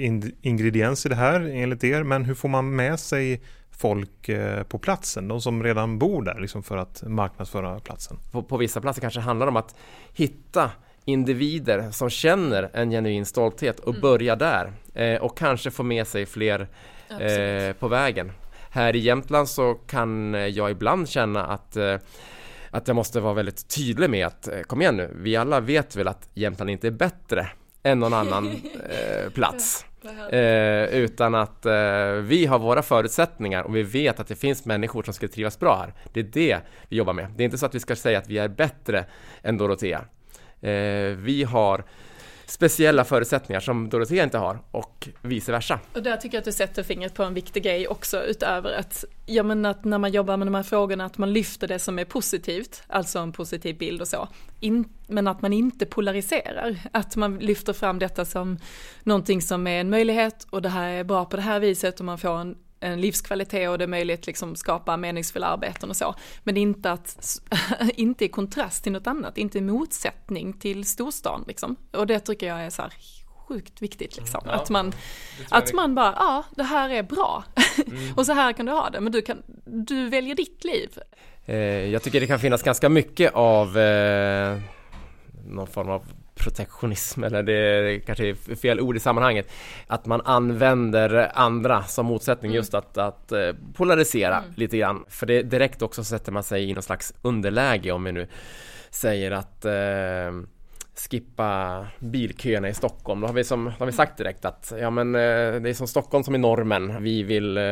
ingrediens 0.43 1.07
i 1.07 1.09
det 1.09 1.15
här 1.15 1.41
enligt 1.41 1.85
er, 1.85 2.03
men 2.03 2.25
hur 2.25 2.35
får 2.35 2.49
man 2.49 2.77
med 2.77 3.01
sig 3.01 3.43
folk 3.79 4.29
eh, 4.29 4.63
på 4.63 4.79
platsen, 4.79 5.29
de 5.29 5.41
som 5.41 5.63
redan 5.63 5.99
bor 5.99 6.23
där 6.23 6.41
liksom 6.41 6.63
för 6.63 6.77
att 6.77 7.03
marknadsföra 7.07 7.81
platsen? 7.81 8.17
På, 8.33 8.43
på 8.43 8.57
vissa 8.57 8.81
platser 8.81 9.01
kanske 9.01 9.21
det 9.21 9.25
handlar 9.25 9.47
om 9.47 9.57
att 9.57 9.75
hitta 10.13 10.71
individer 11.05 11.91
som 11.91 12.11
känner 12.11 12.71
en 12.73 12.91
genuin 12.91 13.27
stolthet 13.27 13.81
och 13.81 13.89
mm. 13.89 14.01
börja 14.01 14.37
där 14.37 14.73
eh, 14.95 15.17
och 15.17 15.39
kanske 15.39 15.71
få 15.71 15.83
med 15.83 16.07
sig 16.07 16.27
fler 16.27 16.69
eh, 17.09 17.73
på 17.73 17.89
vägen. 17.89 18.33
Här 18.71 18.97
i 18.97 18.99
Jämtland 18.99 19.49
så 19.49 19.75
kan 19.75 20.35
jag 20.35 20.71
ibland 20.71 21.09
känna 21.09 21.47
att 21.47 21.77
eh, 21.77 21.97
att 22.71 22.89
jag 22.89 22.95
måste 22.95 23.21
vara 23.21 23.35
väldigt 23.35 23.69
tydlig 23.69 24.11
med 24.11 24.27
att 24.27 24.49
eh, 24.49 24.61
kom 24.61 24.81
igen 24.81 24.97
nu, 24.97 25.15
vi 25.17 25.37
alla 25.37 25.61
vet 25.61 25.97
väl 25.97 26.09
att 26.09 26.29
Jämtland 26.35 26.71
inte 26.71 26.87
är 26.87 26.91
bättre 26.91 27.49
än 27.83 27.99
någon 27.99 28.15
annan 28.15 28.47
eh, 28.91 29.31
plats. 29.31 29.85
Eh, 30.31 30.85
utan 30.85 31.35
att 31.35 31.67
eh, 31.67 31.73
vi 32.23 32.47
har 32.47 32.59
våra 32.59 32.83
förutsättningar 32.83 33.63
och 33.63 33.77
vi 33.77 33.83
vet 33.83 34.21
att 34.21 34.29
det 34.29 34.37
finns 34.37 34.65
människor 34.65 35.03
som 35.03 35.15
skulle 35.15 35.33
trivas 35.33 35.59
bra 35.59 35.77
här. 35.77 35.95
Det 36.13 36.21
är 36.21 36.25
det 36.25 36.59
vi 36.89 36.97
jobbar 36.97 37.13
med. 37.13 37.27
Det 37.37 37.43
är 37.43 37.45
inte 37.45 37.59
så 37.59 37.67
att 37.67 37.75
vi 37.75 37.81
ska 37.81 37.97
säga 37.97 38.19
att 38.19 38.29
vi 38.29 38.39
är 38.39 38.49
bättre 38.49 39.05
än 39.43 39.59
Dorotea. 39.59 40.05
Eh, 40.61 41.17
vi 41.17 41.47
har 41.49 41.85
speciella 42.51 43.05
förutsättningar 43.05 43.61
som 43.61 43.89
Dorotea 43.89 44.25
inte 44.25 44.39
har 44.39 44.59
och 44.71 45.09
vice 45.23 45.53
versa. 45.53 45.81
Och 45.93 46.03
där 46.03 46.17
tycker 46.17 46.37
jag 46.37 46.41
att 46.41 46.45
du 46.45 46.53
sätter 46.53 46.83
fingret 46.83 47.15
på 47.15 47.23
en 47.23 47.35
viktig 47.35 47.63
grej 47.63 47.89
också 47.89 48.23
utöver 48.23 48.73
att, 48.73 49.05
ja 49.27 49.43
men 49.43 49.65
att 49.65 49.85
när 49.85 49.99
man 49.99 50.13
jobbar 50.13 50.37
med 50.37 50.47
de 50.47 50.55
här 50.55 50.63
frågorna 50.63 51.05
att 51.05 51.19
man 51.19 51.33
lyfter 51.33 51.69
det 51.69 51.79
som 51.79 51.99
är 51.99 52.05
positivt, 52.05 52.83
alltså 52.87 53.19
en 53.19 53.33
positiv 53.33 53.79
bild 53.79 54.01
och 54.01 54.09
så, 54.09 54.29
In, 54.61 54.85
men 55.07 55.29
att 55.29 55.43
man 55.43 55.53
inte 55.53 55.87
polariserar, 55.87 56.79
att 56.93 57.17
man 57.17 57.39
lyfter 57.39 57.73
fram 57.73 57.99
detta 57.99 58.25
som 58.25 58.59
någonting 59.03 59.43
som 59.43 59.67
är 59.67 59.81
en 59.81 59.91
möjlighet 59.91 60.47
och 60.51 60.63
det 60.63 60.69
här 60.69 60.89
är 60.89 61.05
bra 61.05 61.25
på 61.25 61.37
det 61.37 61.43
här 61.43 61.61
viset 61.61 61.99
och 62.01 62.07
man 62.07 62.19
får 62.19 62.39
en 62.39 62.57
en 62.81 63.01
livskvalitet 63.01 63.69
och 63.69 63.79
det 63.79 63.85
är 63.85 63.89
möjligt 63.89 64.27
liksom 64.27 64.57
skapa 64.57 64.97
meningsfulla 64.97 65.47
arbeten 65.47 65.91
och 65.91 65.97
så. 65.97 66.15
Men 66.43 66.57
inte 66.57 66.93
att, 66.93 67.41
inte 67.95 68.25
i 68.25 68.29
kontrast 68.29 68.83
till 68.83 68.93
något 68.93 69.07
annat, 69.07 69.39
inte 69.39 69.59
i 69.59 69.61
motsättning 69.61 70.53
till 70.53 70.85
storstan 70.85 71.45
liksom. 71.47 71.77
Och 71.93 72.07
det 72.07 72.21
tycker 72.21 72.47
jag 72.47 72.61
är 72.61 72.71
så 72.71 72.83
här 72.83 72.93
sjukt 73.49 73.83
viktigt 73.83 74.17
liksom. 74.17 74.41
Ja, 74.45 74.53
att 74.53 74.71
man, 74.71 74.93
att 75.49 75.73
man 75.73 75.95
bara, 75.95 76.15
ja 76.19 76.45
det 76.57 76.63
här 76.63 76.91
är 76.91 77.03
bra. 77.03 77.45
Mm. 77.87 78.15
och 78.17 78.27
så 78.27 78.33
här 78.33 78.53
kan 78.53 78.67
du 78.67 78.73
ha 78.73 78.91
det, 78.91 79.01
men 79.01 79.13
du, 79.13 79.23
kan, 79.23 79.43
du 79.65 80.09
väljer 80.09 80.35
ditt 80.35 80.65
liv. 80.65 80.99
Eh, 81.45 81.57
jag 81.93 82.03
tycker 82.03 82.21
det 82.21 82.27
kan 82.27 82.39
finnas 82.39 82.63
ganska 82.63 82.89
mycket 82.89 83.35
av 83.35 83.79
eh, 83.79 84.59
någon 85.47 85.67
form 85.67 85.89
av 85.89 86.05
protektionism 86.39 87.25
eller 87.25 87.43
det 87.43 87.53
är 87.53 87.99
kanske 87.99 88.29
är 88.29 88.55
fel 88.57 88.81
ord 88.81 88.97
i 88.97 89.01
sammanhanget. 89.01 89.51
Att 89.87 90.07
man 90.07 90.21
använder 90.21 91.31
andra 91.35 91.83
som 91.83 92.07
motsättning 92.07 92.51
mm. 92.51 92.57
just 92.57 92.75
att, 92.75 92.99
att 92.99 93.33
eh, 93.33 93.53
polarisera 93.75 94.39
mm. 94.39 94.51
lite 94.57 94.79
grann. 94.79 95.05
För 95.09 95.27
det 95.27 95.43
direkt 95.43 95.83
också 95.83 96.05
sätter 96.05 96.33
man 96.33 96.43
sig 96.43 96.71
i 96.71 96.75
någon 96.75 96.83
slags 96.83 97.15
underläge 97.23 97.93
om 97.93 98.05
vi 98.05 98.13
nu 98.13 98.27
säger 98.91 99.31
att 99.31 99.65
eh, 99.65 100.49
skippa 101.11 101.87
bilköerna 101.99 102.69
i 102.69 102.75
Stockholm. 102.75 103.21
Då 103.21 103.27
har 103.27 103.35
vi, 103.35 103.45
som, 103.45 103.65
då 103.65 103.73
har 103.79 103.87
vi 103.87 103.93
sagt 103.93 104.19
direkt 104.19 104.45
att 104.45 104.73
ja 104.81 104.91
men 104.91 105.15
eh, 105.15 105.21
det 105.61 105.71
är 105.71 105.75
som 105.75 105.87
Stockholm 105.87 106.25
som 106.25 106.35
är 106.35 106.39
normen. 106.39 107.03
Vi 107.03 107.23
vill 107.23 107.57
eh, 107.57 107.65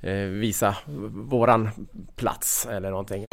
eh 0.00 0.28
visa 0.30 0.76
våran 1.10 1.70
plats 2.16 2.66
eller 2.70 2.90
någonting. 2.90 3.26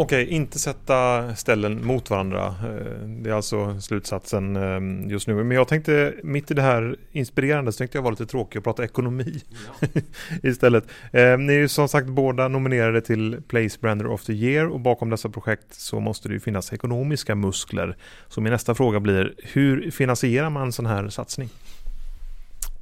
Okej, 0.00 0.26
inte 0.26 0.58
sätta 0.58 1.34
ställen 1.34 1.86
mot 1.86 2.10
varandra. 2.10 2.46
Eh, 2.46 3.08
det 3.08 3.30
är 3.30 3.34
alltså 3.34 3.80
slutsatsen 3.80 4.56
eh, 4.56 5.10
just 5.10 5.28
nu. 5.28 5.34
Men 5.34 5.50
jag 5.50 5.68
tänkte 5.68 6.14
mitt 6.22 6.50
i 6.50 6.54
det 6.54 6.62
här 6.62 6.96
inspirerande 7.12 7.72
så 7.72 7.78
tänkte 7.78 7.98
jag 7.98 8.02
vara 8.02 8.10
lite 8.10 8.26
tråkig 8.26 8.58
och 8.58 8.64
prata 8.64 8.84
ekonomi 8.84 9.42
ja. 9.80 10.00
istället. 10.42 10.84
Eh, 11.12 11.38
ni 11.38 11.52
är 11.52 11.58
ju 11.58 11.68
som 11.68 11.88
sagt 11.88 12.06
båda 12.06 12.48
nominerade 12.48 13.00
till 13.00 13.42
Place 13.48 13.78
Brander 13.80 14.06
of 14.06 14.24
the 14.24 14.32
Year 14.32 14.66
och 14.66 14.80
bakom 14.80 15.10
dessa 15.10 15.28
projekt 15.28 15.74
så 15.74 16.00
måste 16.00 16.28
det 16.28 16.34
ju 16.34 16.40
finnas 16.40 16.72
ekonomiska 16.72 17.34
muskler. 17.34 17.96
Så 18.28 18.40
min 18.40 18.52
nästa 18.52 18.74
fråga 18.74 19.00
blir, 19.00 19.34
hur 19.42 19.90
finansierar 19.90 20.50
man 20.50 20.62
en 20.62 20.72
sån 20.72 20.86
här 20.86 21.08
satsning? 21.08 21.48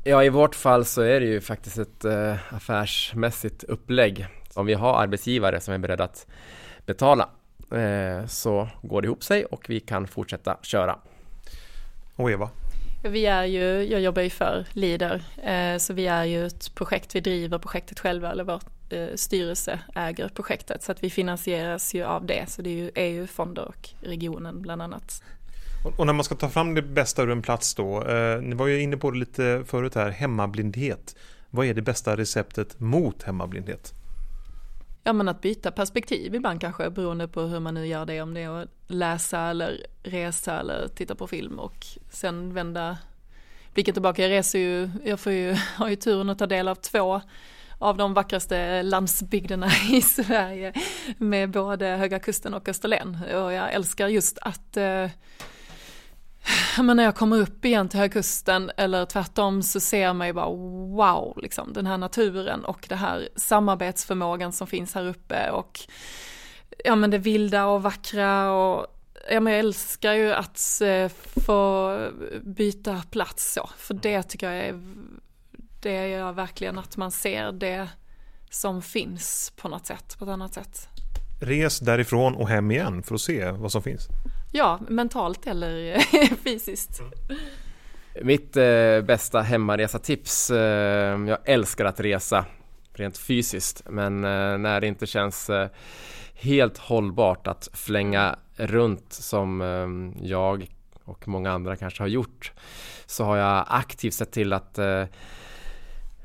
Ja, 0.04 0.24
i 0.24 0.28
vårt 0.28 0.54
fall 0.54 0.84
så 0.84 1.02
är 1.02 1.20
det 1.20 1.26
ju 1.26 1.40
faktiskt 1.40 1.78
ett 1.78 2.04
affärsmässigt 2.48 3.64
upplägg. 3.64 4.26
Om 4.54 4.66
vi 4.66 4.74
har 4.74 5.02
arbetsgivare 5.02 5.60
som 5.60 5.74
är 5.74 5.78
beredda 5.78 6.04
att 6.04 6.26
betala 6.86 7.28
eh, 7.72 8.26
så 8.26 8.68
går 8.82 9.02
det 9.02 9.06
ihop 9.06 9.24
sig 9.24 9.44
och 9.44 9.64
vi 9.68 9.80
kan 9.80 10.06
fortsätta 10.06 10.58
köra. 10.62 10.98
Och 12.16 12.30
Eva? 12.30 12.50
Vi 13.04 13.26
är 13.26 13.44
ju, 13.44 13.82
jag 13.82 14.00
jobbar 14.00 14.22
ju 14.22 14.30
för 14.30 14.66
Leader, 14.72 15.22
eh, 15.42 15.78
så 15.78 15.92
vi 15.92 16.06
är 16.06 16.24
ju 16.24 16.46
ett 16.46 16.74
projekt, 16.74 17.14
vi 17.14 17.20
driver 17.20 17.58
projektet 17.58 18.00
själva, 18.00 18.30
eller 18.30 18.44
vår 18.44 18.60
eh, 18.90 19.08
styrelse 19.14 19.80
äger 19.94 20.28
projektet, 20.28 20.82
så 20.82 20.92
att 20.92 21.02
vi 21.02 21.10
finansieras 21.10 21.94
ju 21.94 22.04
av 22.04 22.26
det, 22.26 22.50
så 22.50 22.62
det 22.62 22.70
är 22.70 22.74
ju 22.74 22.90
EU-fonder 22.94 23.64
och 23.64 23.88
regionen 24.00 24.62
bland 24.62 24.82
annat. 24.82 25.22
Och 25.98 26.06
när 26.06 26.12
man 26.12 26.24
ska 26.24 26.34
ta 26.34 26.48
fram 26.48 26.74
det 26.74 26.82
bästa 26.82 27.22
ur 27.22 27.30
en 27.30 27.42
plats 27.42 27.74
då, 27.74 28.00
ni 28.42 28.54
var 28.54 28.66
ju 28.66 28.82
inne 28.82 28.96
på 28.96 29.10
det 29.10 29.18
lite 29.18 29.64
förut 29.66 29.94
här, 29.94 30.10
hemmablindhet. 30.10 31.16
Vad 31.50 31.66
är 31.66 31.74
det 31.74 31.82
bästa 31.82 32.16
receptet 32.16 32.80
mot 32.80 33.22
hemmablindhet? 33.22 33.94
Ja 35.06 35.12
men 35.12 35.28
att 35.28 35.40
byta 35.40 35.70
perspektiv 35.70 36.34
ibland 36.34 36.60
kanske 36.60 36.90
beroende 36.90 37.28
på 37.28 37.40
hur 37.40 37.60
man 37.60 37.74
nu 37.74 37.86
gör 37.86 38.06
det, 38.06 38.22
om 38.22 38.34
det 38.34 38.40
är 38.40 38.62
att 38.62 38.68
läsa 38.86 39.40
eller 39.40 39.86
resa 40.02 40.60
eller 40.60 40.88
titta 40.88 41.14
på 41.14 41.26
film 41.26 41.58
och 41.58 41.86
sen 42.10 42.54
vända 42.54 42.98
blicken 43.74 43.94
tillbaka. 43.94 44.22
Jag 44.22 44.30
reser 44.30 44.58
ju, 44.58 44.90
jag 45.04 45.20
får 45.20 45.32
ju, 45.32 45.52
har 45.76 45.88
ju 45.88 45.96
turen 45.96 46.30
att 46.30 46.38
ta 46.38 46.46
del 46.46 46.68
av 46.68 46.74
två 46.74 47.20
av 47.78 47.96
de 47.96 48.14
vackraste 48.14 48.82
landsbygderna 48.82 49.66
i 49.90 50.00
Sverige 50.00 50.72
med 51.18 51.50
både 51.50 51.86
Höga 51.86 52.18
Kusten 52.18 52.54
och 52.54 52.68
Österlen 52.68 53.18
och 53.34 53.52
jag 53.52 53.72
älskar 53.72 54.08
just 54.08 54.38
att 54.40 54.76
eh, 54.76 55.10
men 56.82 56.96
när 56.96 57.04
jag 57.04 57.16
kommer 57.16 57.40
upp 57.40 57.64
igen 57.64 57.88
till 57.88 58.00
högkusten 58.00 58.70
eller 58.76 59.06
tvärtom 59.06 59.62
så 59.62 59.80
ser 59.80 60.12
man 60.12 60.26
ju 60.26 60.32
bara 60.32 60.50
wow, 60.96 61.38
liksom 61.42 61.72
den 61.72 61.86
här 61.86 61.98
naturen 61.98 62.64
och 62.64 62.86
det 62.88 62.96
här 62.96 63.28
samarbetsförmågan 63.36 64.52
som 64.52 64.66
finns 64.66 64.94
här 64.94 65.06
uppe 65.06 65.50
och 65.50 65.80
ja 66.84 66.96
men 66.96 67.10
det 67.10 67.18
vilda 67.18 67.66
och 67.66 67.82
vackra 67.82 68.52
och 68.52 68.86
ja 69.30 69.40
men 69.40 69.52
jag 69.52 69.60
älskar 69.60 70.12
ju 70.12 70.32
att 70.32 70.80
eh, 70.80 71.08
få 71.46 71.98
byta 72.42 73.02
plats 73.10 73.52
så, 73.52 73.70
för 73.76 73.94
det 73.94 74.22
tycker 74.22 74.52
jag 74.52 74.66
är, 74.66 74.80
det 75.82 76.08
gör 76.08 76.32
verkligen 76.32 76.78
att 76.78 76.96
man 76.96 77.10
ser 77.10 77.52
det 77.52 77.88
som 78.50 78.82
finns 78.82 79.52
på 79.56 79.68
något 79.68 79.86
sätt, 79.86 80.16
på 80.18 80.24
ett 80.24 80.30
annat 80.30 80.54
sätt. 80.54 80.88
Res 81.40 81.78
därifrån 81.78 82.34
och 82.34 82.48
hem 82.48 82.70
igen 82.70 83.02
för 83.02 83.14
att 83.14 83.20
se 83.20 83.50
vad 83.50 83.72
som 83.72 83.82
finns. 83.82 84.08
Ja, 84.52 84.80
mentalt 84.88 85.46
eller 85.46 85.98
fysiskt. 86.44 87.00
Mitt 88.22 88.56
eh, 88.56 89.00
bästa 89.00 89.40
hemmaresa-tips, 89.40 90.50
eh, 90.50 91.24
jag 91.28 91.38
älskar 91.44 91.84
att 91.84 92.00
resa 92.00 92.44
rent 92.92 93.18
fysiskt 93.18 93.82
men 93.88 94.24
eh, 94.24 94.58
när 94.58 94.80
det 94.80 94.86
inte 94.86 95.06
känns 95.06 95.50
eh, 95.50 95.68
helt 96.34 96.78
hållbart 96.78 97.46
att 97.46 97.68
flänga 97.72 98.36
runt 98.56 99.12
som 99.12 99.60
eh, 99.60 100.26
jag 100.26 100.66
och 101.04 101.28
många 101.28 101.52
andra 101.52 101.76
kanske 101.76 102.02
har 102.02 102.08
gjort 102.08 102.52
så 103.06 103.24
har 103.24 103.36
jag 103.36 103.64
aktivt 103.68 104.14
sett 104.14 104.32
till 104.32 104.52
att 104.52 104.78
eh, 104.78 105.04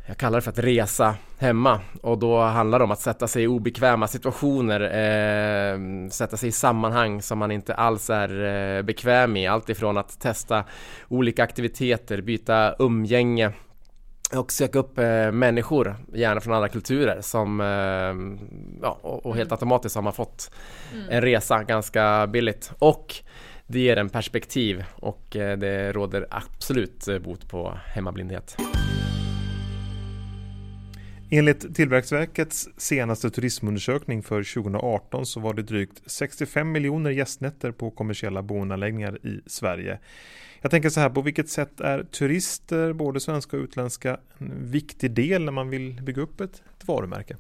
jag 0.06 0.18
kallar 0.18 0.38
det 0.38 0.42
för 0.42 0.52
att 0.52 0.60
resa 0.60 1.16
hemma 1.40 1.80
och 2.02 2.18
då 2.18 2.42
handlar 2.42 2.80
det 2.80 2.86
om 2.86 2.92
att 2.92 3.02
sätta 3.02 3.28
sig 3.28 3.44
i 3.44 3.48
obekväma 3.48 4.08
situationer, 4.08 4.82
eh, 4.82 6.10
sätta 6.10 6.38
sig 6.38 6.50
i 6.50 6.52
sammanhang 6.52 7.22
som 7.22 7.38
man 7.38 7.52
inte 7.52 7.74
alls 7.74 8.10
är 8.10 8.44
eh, 8.78 8.82
bekväm 8.82 9.38
i. 9.38 9.48
Allt 9.48 9.70
ifrån 9.70 9.98
att 9.98 10.20
testa 10.20 10.64
olika 11.08 11.44
aktiviteter, 11.44 12.22
byta 12.22 12.76
umgänge 12.80 13.52
och 14.36 14.52
söka 14.52 14.80
upp 14.80 14.98
eh, 14.98 15.32
människor, 15.32 15.96
gärna 16.14 16.42
från 16.42 16.54
andra 16.54 16.70
kulturer 16.70 17.22
som, 17.22 17.62
eh, 17.62 18.48
ja, 18.82 18.98
och, 19.02 19.26
och, 19.26 19.36
helt 19.36 19.50
mm. 19.50 19.54
automatiskt 19.54 19.96
har 19.96 20.02
man 20.02 20.14
fått 20.14 20.52
mm. 20.94 21.06
en 21.10 21.22
resa 21.22 21.64
ganska 21.64 22.28
billigt. 22.28 22.72
Och 22.80 23.16
det 23.68 23.80
ger 23.80 23.98
en 23.98 24.10
perspektiv 24.10 24.84
och 24.96 25.36
eh, 25.36 25.58
det 25.58 25.92
råder 25.92 26.28
absolut 26.30 27.08
bot 27.24 27.50
på 27.50 27.78
hemmablindhet. 27.86 28.58
Enligt 31.34 31.76
Tillväxtverkets 31.76 32.70
senaste 32.78 33.30
turismundersökning 33.30 34.24
för 34.24 34.44
2018 34.54 35.26
så 35.26 35.40
var 35.40 35.54
det 35.54 35.62
drygt 35.62 36.02
65 36.06 36.72
miljoner 36.72 37.10
gästnätter 37.12 37.72
på 37.72 37.92
kommersiella 37.92 38.42
boendeanläggningar 38.42 39.26
i 39.26 39.42
Sverige. 39.46 40.00
Jag 40.62 40.72
tänker 40.72 40.90
så 40.90 41.00
här, 41.00 41.10
på 41.10 41.22
vilket 41.22 41.50
sätt 41.50 41.82
är 41.82 42.04
turister, 42.04 42.94
både 42.94 43.20
svenska 43.20 43.58
och 43.58 43.64
utländska, 43.64 44.20
en 44.38 44.72
viktig 44.72 45.12
del 45.12 45.46
när 45.46 45.52
man 45.52 45.70
vill 45.70 46.02
bygga 46.02 46.22
upp 46.22 46.42
ett, 46.42 46.64
ett 46.78 46.88
varumärke? 46.88 47.38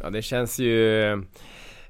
Ja, 0.00 0.10
det 0.10 0.22
känns 0.22 0.58
ju 0.58 1.02
eh, 1.02 1.18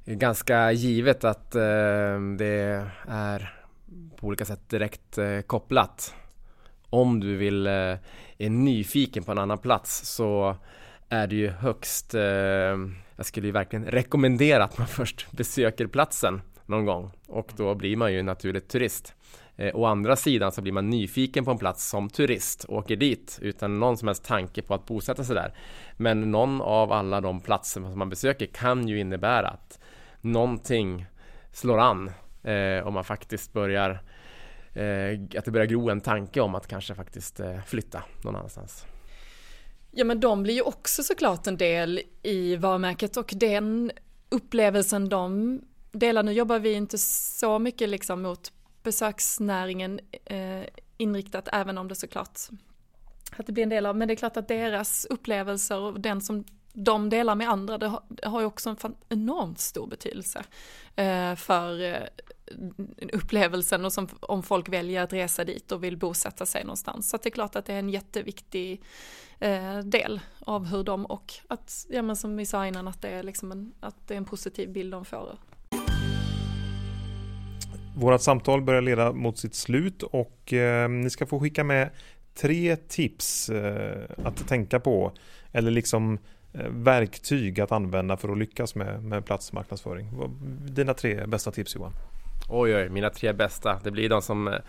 ganska 0.04 0.72
givet 0.72 1.24
att 1.24 1.54
eh, 1.54 2.20
det 2.38 2.86
är 3.08 3.54
på 4.16 4.26
olika 4.26 4.44
sätt 4.44 4.68
direkt 4.68 5.18
eh, 5.18 5.40
kopplat. 5.40 6.14
Om 6.90 7.20
du 7.20 7.36
vill, 7.36 7.66
eh, 7.66 7.96
är 8.38 8.50
nyfiken 8.50 9.22
på 9.24 9.32
en 9.32 9.38
annan 9.38 9.58
plats 9.58 10.14
så 10.14 10.56
är 11.08 11.26
det 11.26 11.36
ju 11.36 11.48
högst, 11.48 12.14
eh, 12.14 12.22
jag 13.16 13.26
skulle 13.26 13.46
ju 13.46 13.52
verkligen 13.52 13.84
rekommendera 13.84 14.64
att 14.64 14.78
man 14.78 14.86
först 14.88 15.30
besöker 15.30 15.86
platsen 15.86 16.42
någon 16.66 16.86
gång 16.86 17.10
och 17.26 17.52
då 17.56 17.74
blir 17.74 17.96
man 17.96 18.12
ju 18.12 18.22
naturligt 18.22 18.68
turist. 18.68 19.14
Eh, 19.56 19.76
å 19.76 19.84
andra 19.84 20.16
sidan 20.16 20.52
så 20.52 20.62
blir 20.62 20.72
man 20.72 20.90
nyfiken 20.90 21.44
på 21.44 21.50
en 21.50 21.58
plats 21.58 21.88
som 21.88 22.08
turist, 22.08 22.64
och 22.64 22.76
åker 22.76 22.96
dit 22.96 23.38
utan 23.42 23.78
någon 23.78 23.96
som 23.96 24.08
helst 24.08 24.24
tanke 24.24 24.62
på 24.62 24.74
att 24.74 24.86
bosätta 24.86 25.24
sig 25.24 25.34
där. 25.34 25.54
Men 25.96 26.30
någon 26.30 26.60
av 26.60 26.92
alla 26.92 27.20
de 27.20 27.40
platser 27.40 27.80
som 27.80 27.98
man 27.98 28.08
besöker 28.08 28.46
kan 28.46 28.88
ju 28.88 29.00
innebära 29.00 29.48
att 29.48 29.80
någonting 30.20 31.06
slår 31.52 31.78
an 31.78 32.10
eh, 32.42 32.86
om 32.86 32.94
man 32.94 33.04
faktiskt 33.04 33.52
börjar 33.52 33.90
eh, 34.72 35.20
att 35.38 35.44
det 35.44 35.50
börjar 35.50 35.66
gro 35.66 35.90
en 35.90 36.00
tanke 36.00 36.40
om 36.40 36.54
att 36.54 36.66
kanske 36.66 36.94
faktiskt 36.94 37.40
eh, 37.40 37.60
flytta 37.66 38.02
någon 38.24 38.36
annanstans. 38.36 38.86
Ja 39.98 40.04
men 40.04 40.20
de 40.20 40.42
blir 40.42 40.54
ju 40.54 40.62
också 40.62 41.02
såklart 41.02 41.46
en 41.46 41.56
del 41.56 42.00
i 42.22 42.56
varumärket 42.56 43.16
och 43.16 43.32
den 43.36 43.92
upplevelsen 44.28 45.08
de 45.08 45.60
delar, 45.92 46.22
nu 46.22 46.32
jobbar 46.32 46.58
vi 46.58 46.72
inte 46.72 46.98
så 46.98 47.58
mycket 47.58 47.88
liksom 47.88 48.22
mot 48.22 48.52
besöksnäringen 48.82 50.00
eh, 50.24 50.62
inriktat 50.96 51.48
även 51.52 51.78
om 51.78 51.88
det 51.88 51.94
såklart 51.94 52.38
att 53.36 53.46
det 53.46 53.52
blir 53.52 53.62
en 53.62 53.68
del 53.68 53.86
av, 53.86 53.96
men 53.96 54.08
det 54.08 54.14
är 54.14 54.16
klart 54.16 54.36
att 54.36 54.48
deras 54.48 55.04
upplevelser 55.04 55.78
och 55.78 56.00
den 56.00 56.20
som 56.20 56.44
de 56.72 57.10
delar 57.10 57.34
med 57.34 57.50
andra, 57.50 57.78
det 57.78 57.86
har, 57.86 58.02
det 58.08 58.28
har 58.28 58.40
ju 58.40 58.46
också 58.46 58.70
en 58.70 58.94
enormt 59.08 59.58
stor 59.58 59.86
betydelse 59.86 60.44
eh, 60.96 61.34
för 61.34 61.82
eh, 61.82 62.02
upplevelsen 63.12 63.84
och 63.84 63.92
som, 63.92 64.08
om 64.20 64.42
folk 64.42 64.68
väljer 64.68 65.02
att 65.02 65.12
resa 65.12 65.44
dit 65.44 65.72
och 65.72 65.84
vill 65.84 65.96
bosätta 65.96 66.46
sig 66.46 66.64
någonstans. 66.64 67.10
Så 67.10 67.16
det 67.16 67.28
är 67.28 67.30
klart 67.30 67.56
att 67.56 67.66
det 67.66 67.74
är 67.74 67.78
en 67.78 67.88
jätteviktig 67.88 68.82
eh, 69.38 69.78
del 69.78 70.20
av 70.40 70.66
hur 70.66 70.84
de 70.84 71.06
och 71.06 71.32
att, 71.48 71.86
ja 71.90 72.02
men 72.02 72.16
som 72.16 72.36
vi 72.36 72.46
sa 72.46 72.66
innan, 72.66 72.88
att 72.88 73.02
det 73.02 73.08
är 73.08 73.22
liksom 73.22 73.52
en, 73.52 73.72
att 73.80 74.08
det 74.08 74.14
är 74.14 74.18
en 74.18 74.24
positiv 74.24 74.72
bild 74.72 74.92
de 74.92 75.04
får. 75.04 75.38
Vårat 77.96 78.22
samtal 78.22 78.62
börjar 78.62 78.82
leda 78.82 79.12
mot 79.12 79.38
sitt 79.38 79.54
slut 79.54 80.02
och 80.02 80.52
eh, 80.52 80.88
ni 80.88 81.10
ska 81.10 81.26
få 81.26 81.40
skicka 81.40 81.64
med 81.64 81.90
tre 82.34 82.76
tips 82.76 83.48
eh, 83.48 84.02
att 84.24 84.48
tänka 84.48 84.80
på 84.80 85.12
eller 85.52 85.70
liksom 85.70 86.18
eh, 86.52 86.68
verktyg 86.70 87.60
att 87.60 87.72
använda 87.72 88.16
för 88.16 88.28
att 88.28 88.38
lyckas 88.38 88.74
med, 88.74 89.04
med 89.04 89.24
platsmarknadsföring. 89.24 90.10
Dina 90.68 90.94
tre 90.94 91.26
bästa 91.26 91.50
tips 91.50 91.74
Johan? 91.74 91.92
Oj, 92.48 92.74
oj, 92.74 92.88
mina 92.88 93.10
tre 93.10 93.32
bästa. 93.32 93.80
Det 93.84 93.90
blir 93.90 94.08
de 94.08 94.22
som 94.22 94.48
eh, 94.48 94.60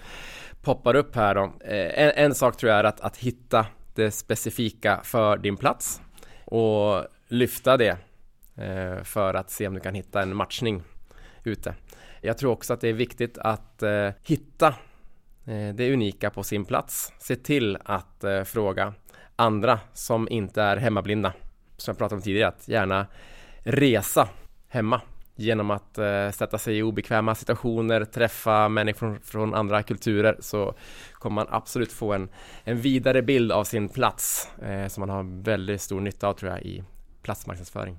poppar 0.62 0.96
upp 0.96 1.16
här 1.16 1.36
då. 1.36 1.44
Eh, 1.44 2.04
en, 2.04 2.12
en, 2.16 2.36
sak 2.36 2.58
tror 2.58 2.70
jag 2.70 2.80
är 2.80 2.84
att, 2.84 3.02
att 3.02 3.18
hitta 3.18 3.66
det 3.94 4.12
specifika 4.12 5.00
för 5.04 5.38
din 5.38 5.58
plats 5.58 6.02
och 6.46 7.06
lyfta 7.28 7.78
det 7.78 7.98
eh, 8.56 9.04
för 9.04 9.34
att 9.34 9.50
se 9.50 9.68
om 9.68 9.74
du 9.74 9.80
kan 9.80 9.96
hitta 9.96 10.22
en 10.22 10.36
matchning 10.36 10.84
ute. 11.44 11.76
Jag 12.22 12.38
tror 12.38 12.52
också 12.52 12.74
att 12.74 12.82
det 12.82 12.88
är 12.90 12.94
viktigt 12.94 13.38
att 13.38 13.84
hitta 14.24 14.76
det 15.74 15.94
unika 15.94 16.30
på 16.30 16.44
sin 16.44 16.66
plats. 16.66 17.14
Se 17.20 17.36
till 17.36 17.78
att 17.86 18.24
fråga 18.46 18.94
andra 19.36 19.80
som 19.94 20.28
inte 20.30 20.62
är 20.62 20.78
hemmablinda. 20.78 21.34
Som 21.78 21.92
jag 21.92 21.98
pratade 21.98 22.16
om 22.16 22.22
tidigare, 22.22 22.48
att 22.50 22.68
gärna 22.68 23.08
resa 23.64 24.30
hemma 24.68 25.02
genom 25.38 25.72
att 25.72 25.98
eh, 25.98 26.32
sätta 26.32 26.58
sig 26.58 26.78
i 26.78 26.84
obekväma 26.84 27.36
situationer, 27.36 28.06
träffa 28.06 28.70
människor 28.70 29.00
från, 29.00 29.20
från, 29.22 29.54
andra 29.54 29.84
kulturer 29.84 30.38
så 30.40 30.74
kommer 31.14 31.36
man 31.36 31.48
absolut 31.50 31.92
få 31.92 32.14
en, 32.14 32.30
en 32.64 32.82
vidare 32.82 33.22
bild 33.22 33.52
av 33.52 33.64
sin 33.64 33.90
plats 33.90 34.50
eh, 34.62 34.88
som 34.88 35.02
man 35.02 35.10
har 35.10 35.44
väldigt 35.44 35.82
stor 35.82 36.02
nytta 36.02 36.28
av 36.28 36.34
tror 36.34 36.52
jag 36.52 36.62
i 36.62 36.84
platsmarknadsföring. 37.22 37.98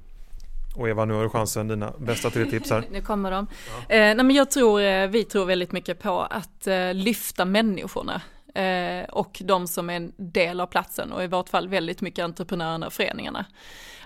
Och 0.76 0.88
Eva, 0.88 1.04
nu 1.04 1.14
har 1.14 1.22
du 1.22 1.28
chansen, 1.28 1.68
dina 1.68 1.92
bästa 1.98 2.30
tre 2.30 2.44
tips 2.44 2.70
här. 2.70 2.84
nu 2.90 3.02
kommer 3.02 3.30
de. 3.30 3.46
Ja. 3.68 3.94
Eh, 3.94 4.14
nej 4.14 4.24
men 4.24 4.30
jag 4.30 4.50
tror, 4.50 4.80
eh, 4.80 5.06
vi 5.06 5.24
tror 5.24 5.44
väldigt 5.44 5.72
mycket 5.72 6.02
på 6.02 6.20
att 6.20 6.66
eh, 6.66 6.94
lyfta 6.94 7.44
människorna 7.44 8.22
eh, 8.54 9.04
och 9.04 9.42
de 9.44 9.66
som 9.66 9.90
är 9.90 9.94
en 9.94 10.12
del 10.16 10.60
av 10.60 10.66
platsen 10.66 11.12
och 11.12 11.24
i 11.24 11.26
vårt 11.26 11.48
fall 11.48 11.68
väldigt 11.68 12.00
mycket 12.00 12.24
entreprenörerna 12.24 12.86
och 12.86 12.92
föreningarna. 12.92 13.46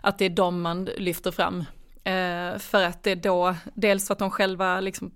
Att 0.01 0.19
det 0.19 0.25
är 0.25 0.31
de 0.31 0.63
man 0.63 0.85
lyfter 0.85 1.31
fram 1.31 1.65
Eh, 2.05 2.59
för 2.59 2.83
att 2.83 3.03
det 3.03 3.11
är 3.11 3.17
då, 3.17 3.55
dels 3.75 4.07
för 4.07 4.13
att 4.13 4.19
de 4.19 4.31
själva 4.31 4.81
liksom, 4.81 5.11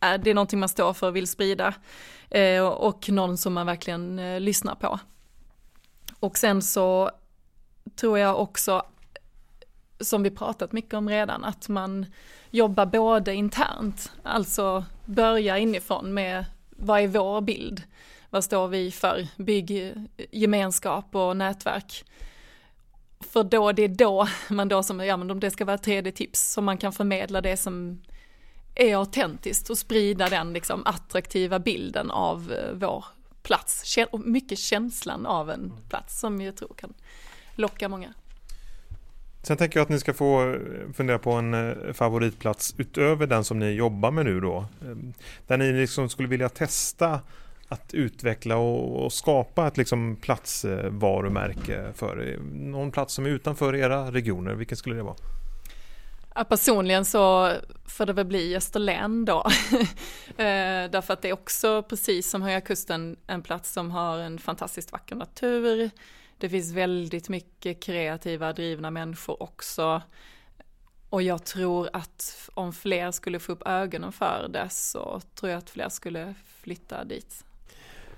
är, 0.00 0.18
det 0.18 0.30
är 0.30 0.34
någonting 0.34 0.60
man 0.60 0.68
står 0.68 0.92
för 0.92 1.06
och 1.06 1.16
vill 1.16 1.26
sprida. 1.26 1.74
Eh, 2.30 2.62
och 2.62 3.08
någon 3.08 3.36
som 3.36 3.52
man 3.52 3.66
verkligen 3.66 4.18
eh, 4.18 4.40
lyssnar 4.40 4.74
på. 4.74 5.00
Och 6.20 6.38
sen 6.38 6.62
så 6.62 7.10
tror 7.96 8.18
jag 8.18 8.40
också, 8.40 8.82
som 10.00 10.22
vi 10.22 10.30
pratat 10.30 10.72
mycket 10.72 10.94
om 10.94 11.08
redan, 11.08 11.44
att 11.44 11.68
man 11.68 12.06
jobbar 12.50 12.86
både 12.86 13.34
internt, 13.34 14.12
alltså 14.22 14.84
börja 15.04 15.58
inifrån 15.58 16.14
med 16.14 16.44
vad 16.70 17.00
är 17.00 17.08
vår 17.08 17.40
bild? 17.40 17.82
Vad 18.30 18.44
står 18.44 18.68
vi 18.68 18.90
för? 18.90 19.26
Bygg 19.36 19.70
eh, 20.16 20.24
gemenskap 20.30 21.14
och 21.14 21.36
nätverk 21.36 22.04
för 23.22 23.44
då, 23.44 23.72
det 23.72 23.82
är 23.82 23.88
då 23.88 24.28
man 24.48 24.68
då 24.68 24.82
som, 24.82 25.00
ja 25.00 25.16
men 25.16 25.30
om 25.30 25.40
det 25.40 25.50
ska 25.50 25.64
vara 25.64 25.74
ett 25.74 25.82
tredje 25.82 26.12
tips, 26.12 26.52
som 26.52 26.64
man 26.64 26.78
kan 26.78 26.92
förmedla 26.92 27.40
det 27.40 27.56
som 27.56 28.02
är 28.74 28.96
autentiskt 28.96 29.70
och 29.70 29.78
sprida 29.78 30.28
den 30.28 30.52
liksom 30.52 30.86
attraktiva 30.86 31.58
bilden 31.58 32.10
av 32.10 32.52
eh, 32.52 32.74
vår 32.74 33.04
plats. 33.42 33.98
Och 34.10 34.20
mycket 34.20 34.58
känslan 34.58 35.26
av 35.26 35.50
en 35.50 35.72
plats 35.88 36.20
som 36.20 36.40
jag 36.40 36.56
tror 36.56 36.74
kan 36.76 36.94
locka 37.54 37.88
många. 37.88 38.14
Sen 39.42 39.56
tänker 39.56 39.78
jag 39.78 39.84
att 39.84 39.90
ni 39.90 39.98
ska 40.00 40.14
få 40.14 40.54
eh, 40.54 40.58
fundera 40.94 41.18
på 41.18 41.32
en 41.32 41.54
eh, 41.54 41.92
favoritplats 41.92 42.74
utöver 42.78 43.26
den 43.26 43.44
som 43.44 43.58
ni 43.58 43.70
jobbar 43.70 44.10
med 44.10 44.24
nu 44.24 44.40
då. 44.40 44.66
Där 45.46 45.56
ni 45.58 45.72
liksom 45.72 46.08
skulle 46.08 46.28
vilja 46.28 46.48
testa 46.48 47.20
att 47.72 47.94
utveckla 47.94 48.56
och, 48.56 49.04
och 49.04 49.12
skapa 49.12 49.66
ett 49.66 49.76
liksom 49.76 50.16
platsvarumärke 50.16 51.92
för 51.94 52.38
någon 52.52 52.92
plats 52.92 53.14
som 53.14 53.26
är 53.26 53.30
utanför 53.30 53.76
era 53.76 54.10
regioner? 54.10 54.54
Vilken 54.54 54.76
skulle 54.76 54.96
det 54.96 55.02
vara? 55.02 55.16
Ja, 56.34 56.44
personligen 56.44 57.04
så 57.04 57.52
får 57.84 58.06
det 58.06 58.12
väl 58.12 58.26
bli 58.26 58.56
Österlen 58.56 59.24
då. 59.24 59.46
Eh, 60.32 60.90
därför 60.90 61.12
att 61.12 61.22
det 61.22 61.28
är 61.28 61.32
också 61.32 61.82
precis 61.82 62.30
som 62.30 62.42
Höga 62.42 62.60
Kusten 62.60 63.16
en 63.26 63.42
plats 63.42 63.72
som 63.72 63.90
har 63.90 64.18
en 64.18 64.38
fantastiskt 64.38 64.92
vacker 64.92 65.16
natur. 65.16 65.90
Det 66.38 66.48
finns 66.48 66.72
väldigt 66.72 67.28
mycket 67.28 67.82
kreativa, 67.82 68.52
drivna 68.52 68.90
människor 68.90 69.42
också. 69.42 70.02
Och 71.08 71.22
jag 71.22 71.44
tror 71.44 71.88
att 71.92 72.48
om 72.54 72.72
fler 72.72 73.10
skulle 73.10 73.38
få 73.38 73.52
upp 73.52 73.62
ögonen 73.66 74.12
för 74.12 74.48
det 74.48 74.68
så 74.70 75.20
tror 75.34 75.50
jag 75.50 75.58
att 75.58 75.70
fler 75.70 75.88
skulle 75.88 76.34
flytta 76.60 77.04
dit. 77.04 77.44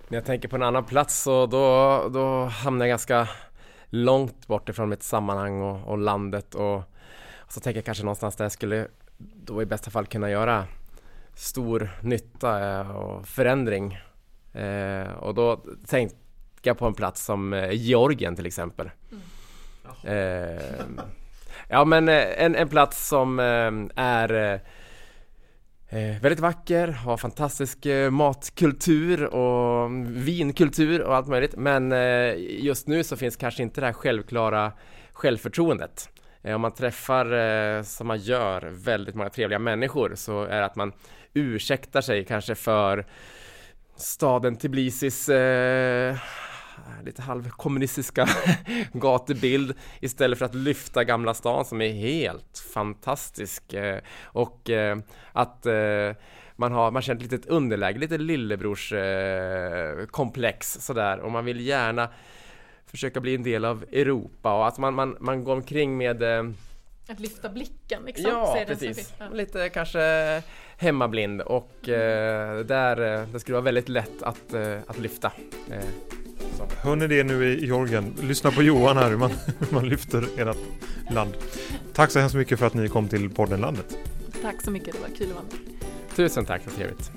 När 0.09 0.17
jag 0.19 0.25
tänker 0.25 0.49
på 0.49 0.57
en 0.57 0.63
annan 0.63 0.85
plats 0.85 1.23
så 1.23 1.47
då, 1.47 2.09
då 2.09 2.45
hamnar 2.45 2.87
jag 2.87 2.93
ganska 2.93 3.29
långt 3.87 4.47
bort 4.47 4.69
ifrån 4.69 4.89
mitt 4.89 5.03
sammanhang 5.03 5.63
och, 5.63 5.89
och 5.89 5.99
landet 5.99 6.55
och, 6.55 6.77
och, 6.77 7.53
så 7.53 7.61
tänker 7.61 7.79
jag 7.79 7.85
kanske 7.85 8.05
någonstans 8.05 8.37
där 8.37 8.45
jag 8.45 8.53
skulle 8.53 8.89
då 9.19 9.63
i 9.63 9.67
bästa 9.67 9.91
fall 9.91 10.07
kunna 10.07 10.31
göra 10.31 10.65
stor 11.35 11.91
nytta 12.01 12.81
eh, 12.81 12.91
och 12.91 13.29
förändring. 13.29 13.99
Eh, 14.53 15.13
och 15.13 15.35
då 15.35 15.65
tänkte 15.87 16.19
jag 16.63 16.79
på 16.79 16.87
en 16.87 16.95
plats 16.95 17.25
som 17.25 17.53
eh, 17.53 17.73
Georgien 17.73 18.37
till 18.37 18.47
exempel. 18.47 18.91
Mm. 19.11 19.23
Eh, 20.05 20.63
ja 21.69 21.85
men 21.85 22.09
eh, 22.09 22.45
en, 22.45 22.55
en 22.55 22.69
plats 22.69 23.09
som 23.09 23.39
är 23.97 24.61
Eh, 25.95 26.21
väldigt 26.21 26.41
vacker, 26.41 26.89
har 26.89 27.17
fantastisk 27.17 27.87
eh, 27.87 28.11
matkultur 28.11 29.25
och 29.25 29.87
mm, 29.87 30.23
vinkultur 30.25 31.03
och 31.03 31.17
allt 31.17 31.27
möjligt. 31.27 31.57
Men 31.57 31.93
eh, 31.93 32.35
just 32.39 32.87
nu 32.87 33.05
så 33.05 33.17
finns 33.17 33.37
kanske 33.37 33.63
inte 33.63 33.81
det 33.81 33.87
här 33.87 33.93
självklara 33.93 34.73
självförtroendet. 35.13 36.09
Eh, 36.43 36.55
om 36.55 36.61
man 36.61 36.75
träffar, 36.75 37.33
eh, 37.33 37.83
som 37.83 38.07
man 38.07 38.19
gör, 38.19 38.73
väldigt 38.73 39.15
många 39.15 39.31
trevliga 39.31 39.59
människor 39.59 40.13
så 40.15 40.45
är 40.45 40.61
det 40.61 40.65
att 40.65 40.77
man 40.77 40.93
ursäktar 41.35 42.01
sig 42.01 42.25
kanske 42.25 42.55
för 42.55 43.07
staden 43.97 44.57
Tbilisis 44.57 45.29
eh, 45.29 46.17
lite 47.05 47.23
halvkommunistiska 47.23 48.29
gatubild 48.93 49.75
istället 50.01 50.39
för 50.39 50.45
att 50.45 50.55
lyfta 50.55 51.05
Gamla 51.05 51.35
stan 51.35 51.65
som 51.65 51.81
är 51.81 51.93
helt 51.93 52.59
fantastisk 52.75 53.73
eh, 53.73 54.01
och 54.25 54.71
eh, 54.71 54.99
att 55.33 55.67
eh, 55.67 56.13
man 56.57 56.73
har, 56.73 56.91
man 56.91 57.03
känner 57.03 57.25
ett 57.25 57.33
litet 57.33 57.47
underläge, 57.47 57.99
lite 57.99 58.19
lillebrors 58.19 58.93
komplex 60.11 60.73
sådär 60.81 61.19
och 61.19 61.31
man 61.31 61.45
vill 61.45 61.61
gärna 61.61 62.09
försöka 62.87 63.21
bli 63.21 63.35
en 63.35 63.43
del 63.43 63.65
av 63.65 63.85
Europa 63.93 64.59
och 64.59 64.67
att 64.67 64.79
man, 64.79 64.95
man, 64.95 65.17
man 65.21 65.45
går 65.45 65.53
omkring 65.53 65.97
med 65.97 66.23
att 67.09 67.21
lyfta 67.21 67.49
blicken 67.49 68.03
liksom? 68.07 68.31
Ja, 68.31 68.65
precis. 68.67 69.15
Ja. 69.19 69.29
Lite 69.33 69.69
kanske 69.69 70.43
hemmablind 70.77 71.41
och 71.41 71.89
eh, 71.89 72.59
där, 72.59 73.27
det 73.33 73.41
skulle 73.41 73.55
vara 73.55 73.65
väldigt 73.65 73.89
lätt 73.89 74.23
att, 74.23 74.55
eh, 74.55 74.79
att 74.87 74.99
lyfta. 74.99 75.33
Eh, 75.71 76.24
Hör 76.83 76.97
ni 76.97 77.07
det 77.07 77.25
nu 77.25 77.45
i 77.45 77.67
Jorgen? 77.67 78.15
Lyssna 78.23 78.51
på 78.51 78.63
Johan 78.63 78.97
här 78.97 79.11
hur 79.11 79.17
man, 79.17 79.31
man 79.71 79.89
lyfter 79.89 80.29
ert 80.37 80.57
land. 81.11 81.33
Tack 81.93 82.11
så 82.11 82.19
hemskt 82.19 82.35
mycket 82.35 82.59
för 82.59 82.67
att 82.67 82.75
ni 82.75 82.89
kom 82.89 83.09
till 83.09 83.31
podden 83.31 83.61
Landet. 83.61 83.99
Tack 84.43 84.63
så 84.63 84.71
mycket, 84.71 84.95
det 84.95 85.01
var 85.01 85.09
kul 85.17 85.29
att 85.29 85.35
vara 85.35 85.45
med. 85.45 85.55
Tusen 86.17 86.45
tack, 86.45 86.63
vad 86.67 86.77
trevligt. 86.77 87.11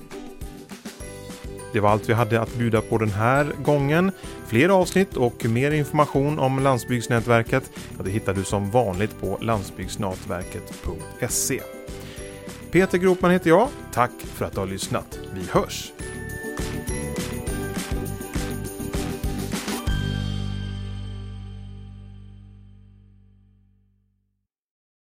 Det 1.73 1.79
var 1.79 1.89
allt 1.89 2.09
vi 2.09 2.13
hade 2.13 2.41
att 2.41 2.55
bjuda 2.55 2.81
på 2.81 2.97
den 2.97 3.09
här 3.09 3.51
gången. 3.63 4.11
Fler 4.47 4.69
avsnitt 4.69 5.17
och 5.17 5.45
mer 5.45 5.71
information 5.71 6.39
om 6.39 6.59
Landsbygdsnätverket 6.59 7.71
ja, 7.97 8.03
det 8.03 8.11
hittar 8.11 8.33
du 8.33 8.43
som 8.43 8.71
vanligt 8.71 9.21
på 9.21 9.37
landsbygdsnätverket.se. 9.41 11.61
Peter 12.71 12.97
Gropman 12.97 13.31
heter 13.31 13.49
jag. 13.49 13.69
Tack 13.93 14.11
för 14.33 14.45
att 14.45 14.53
du 14.53 14.59
har 14.59 14.67
lyssnat. 14.67 15.19
Vi 15.33 15.41
hörs! 15.51 15.91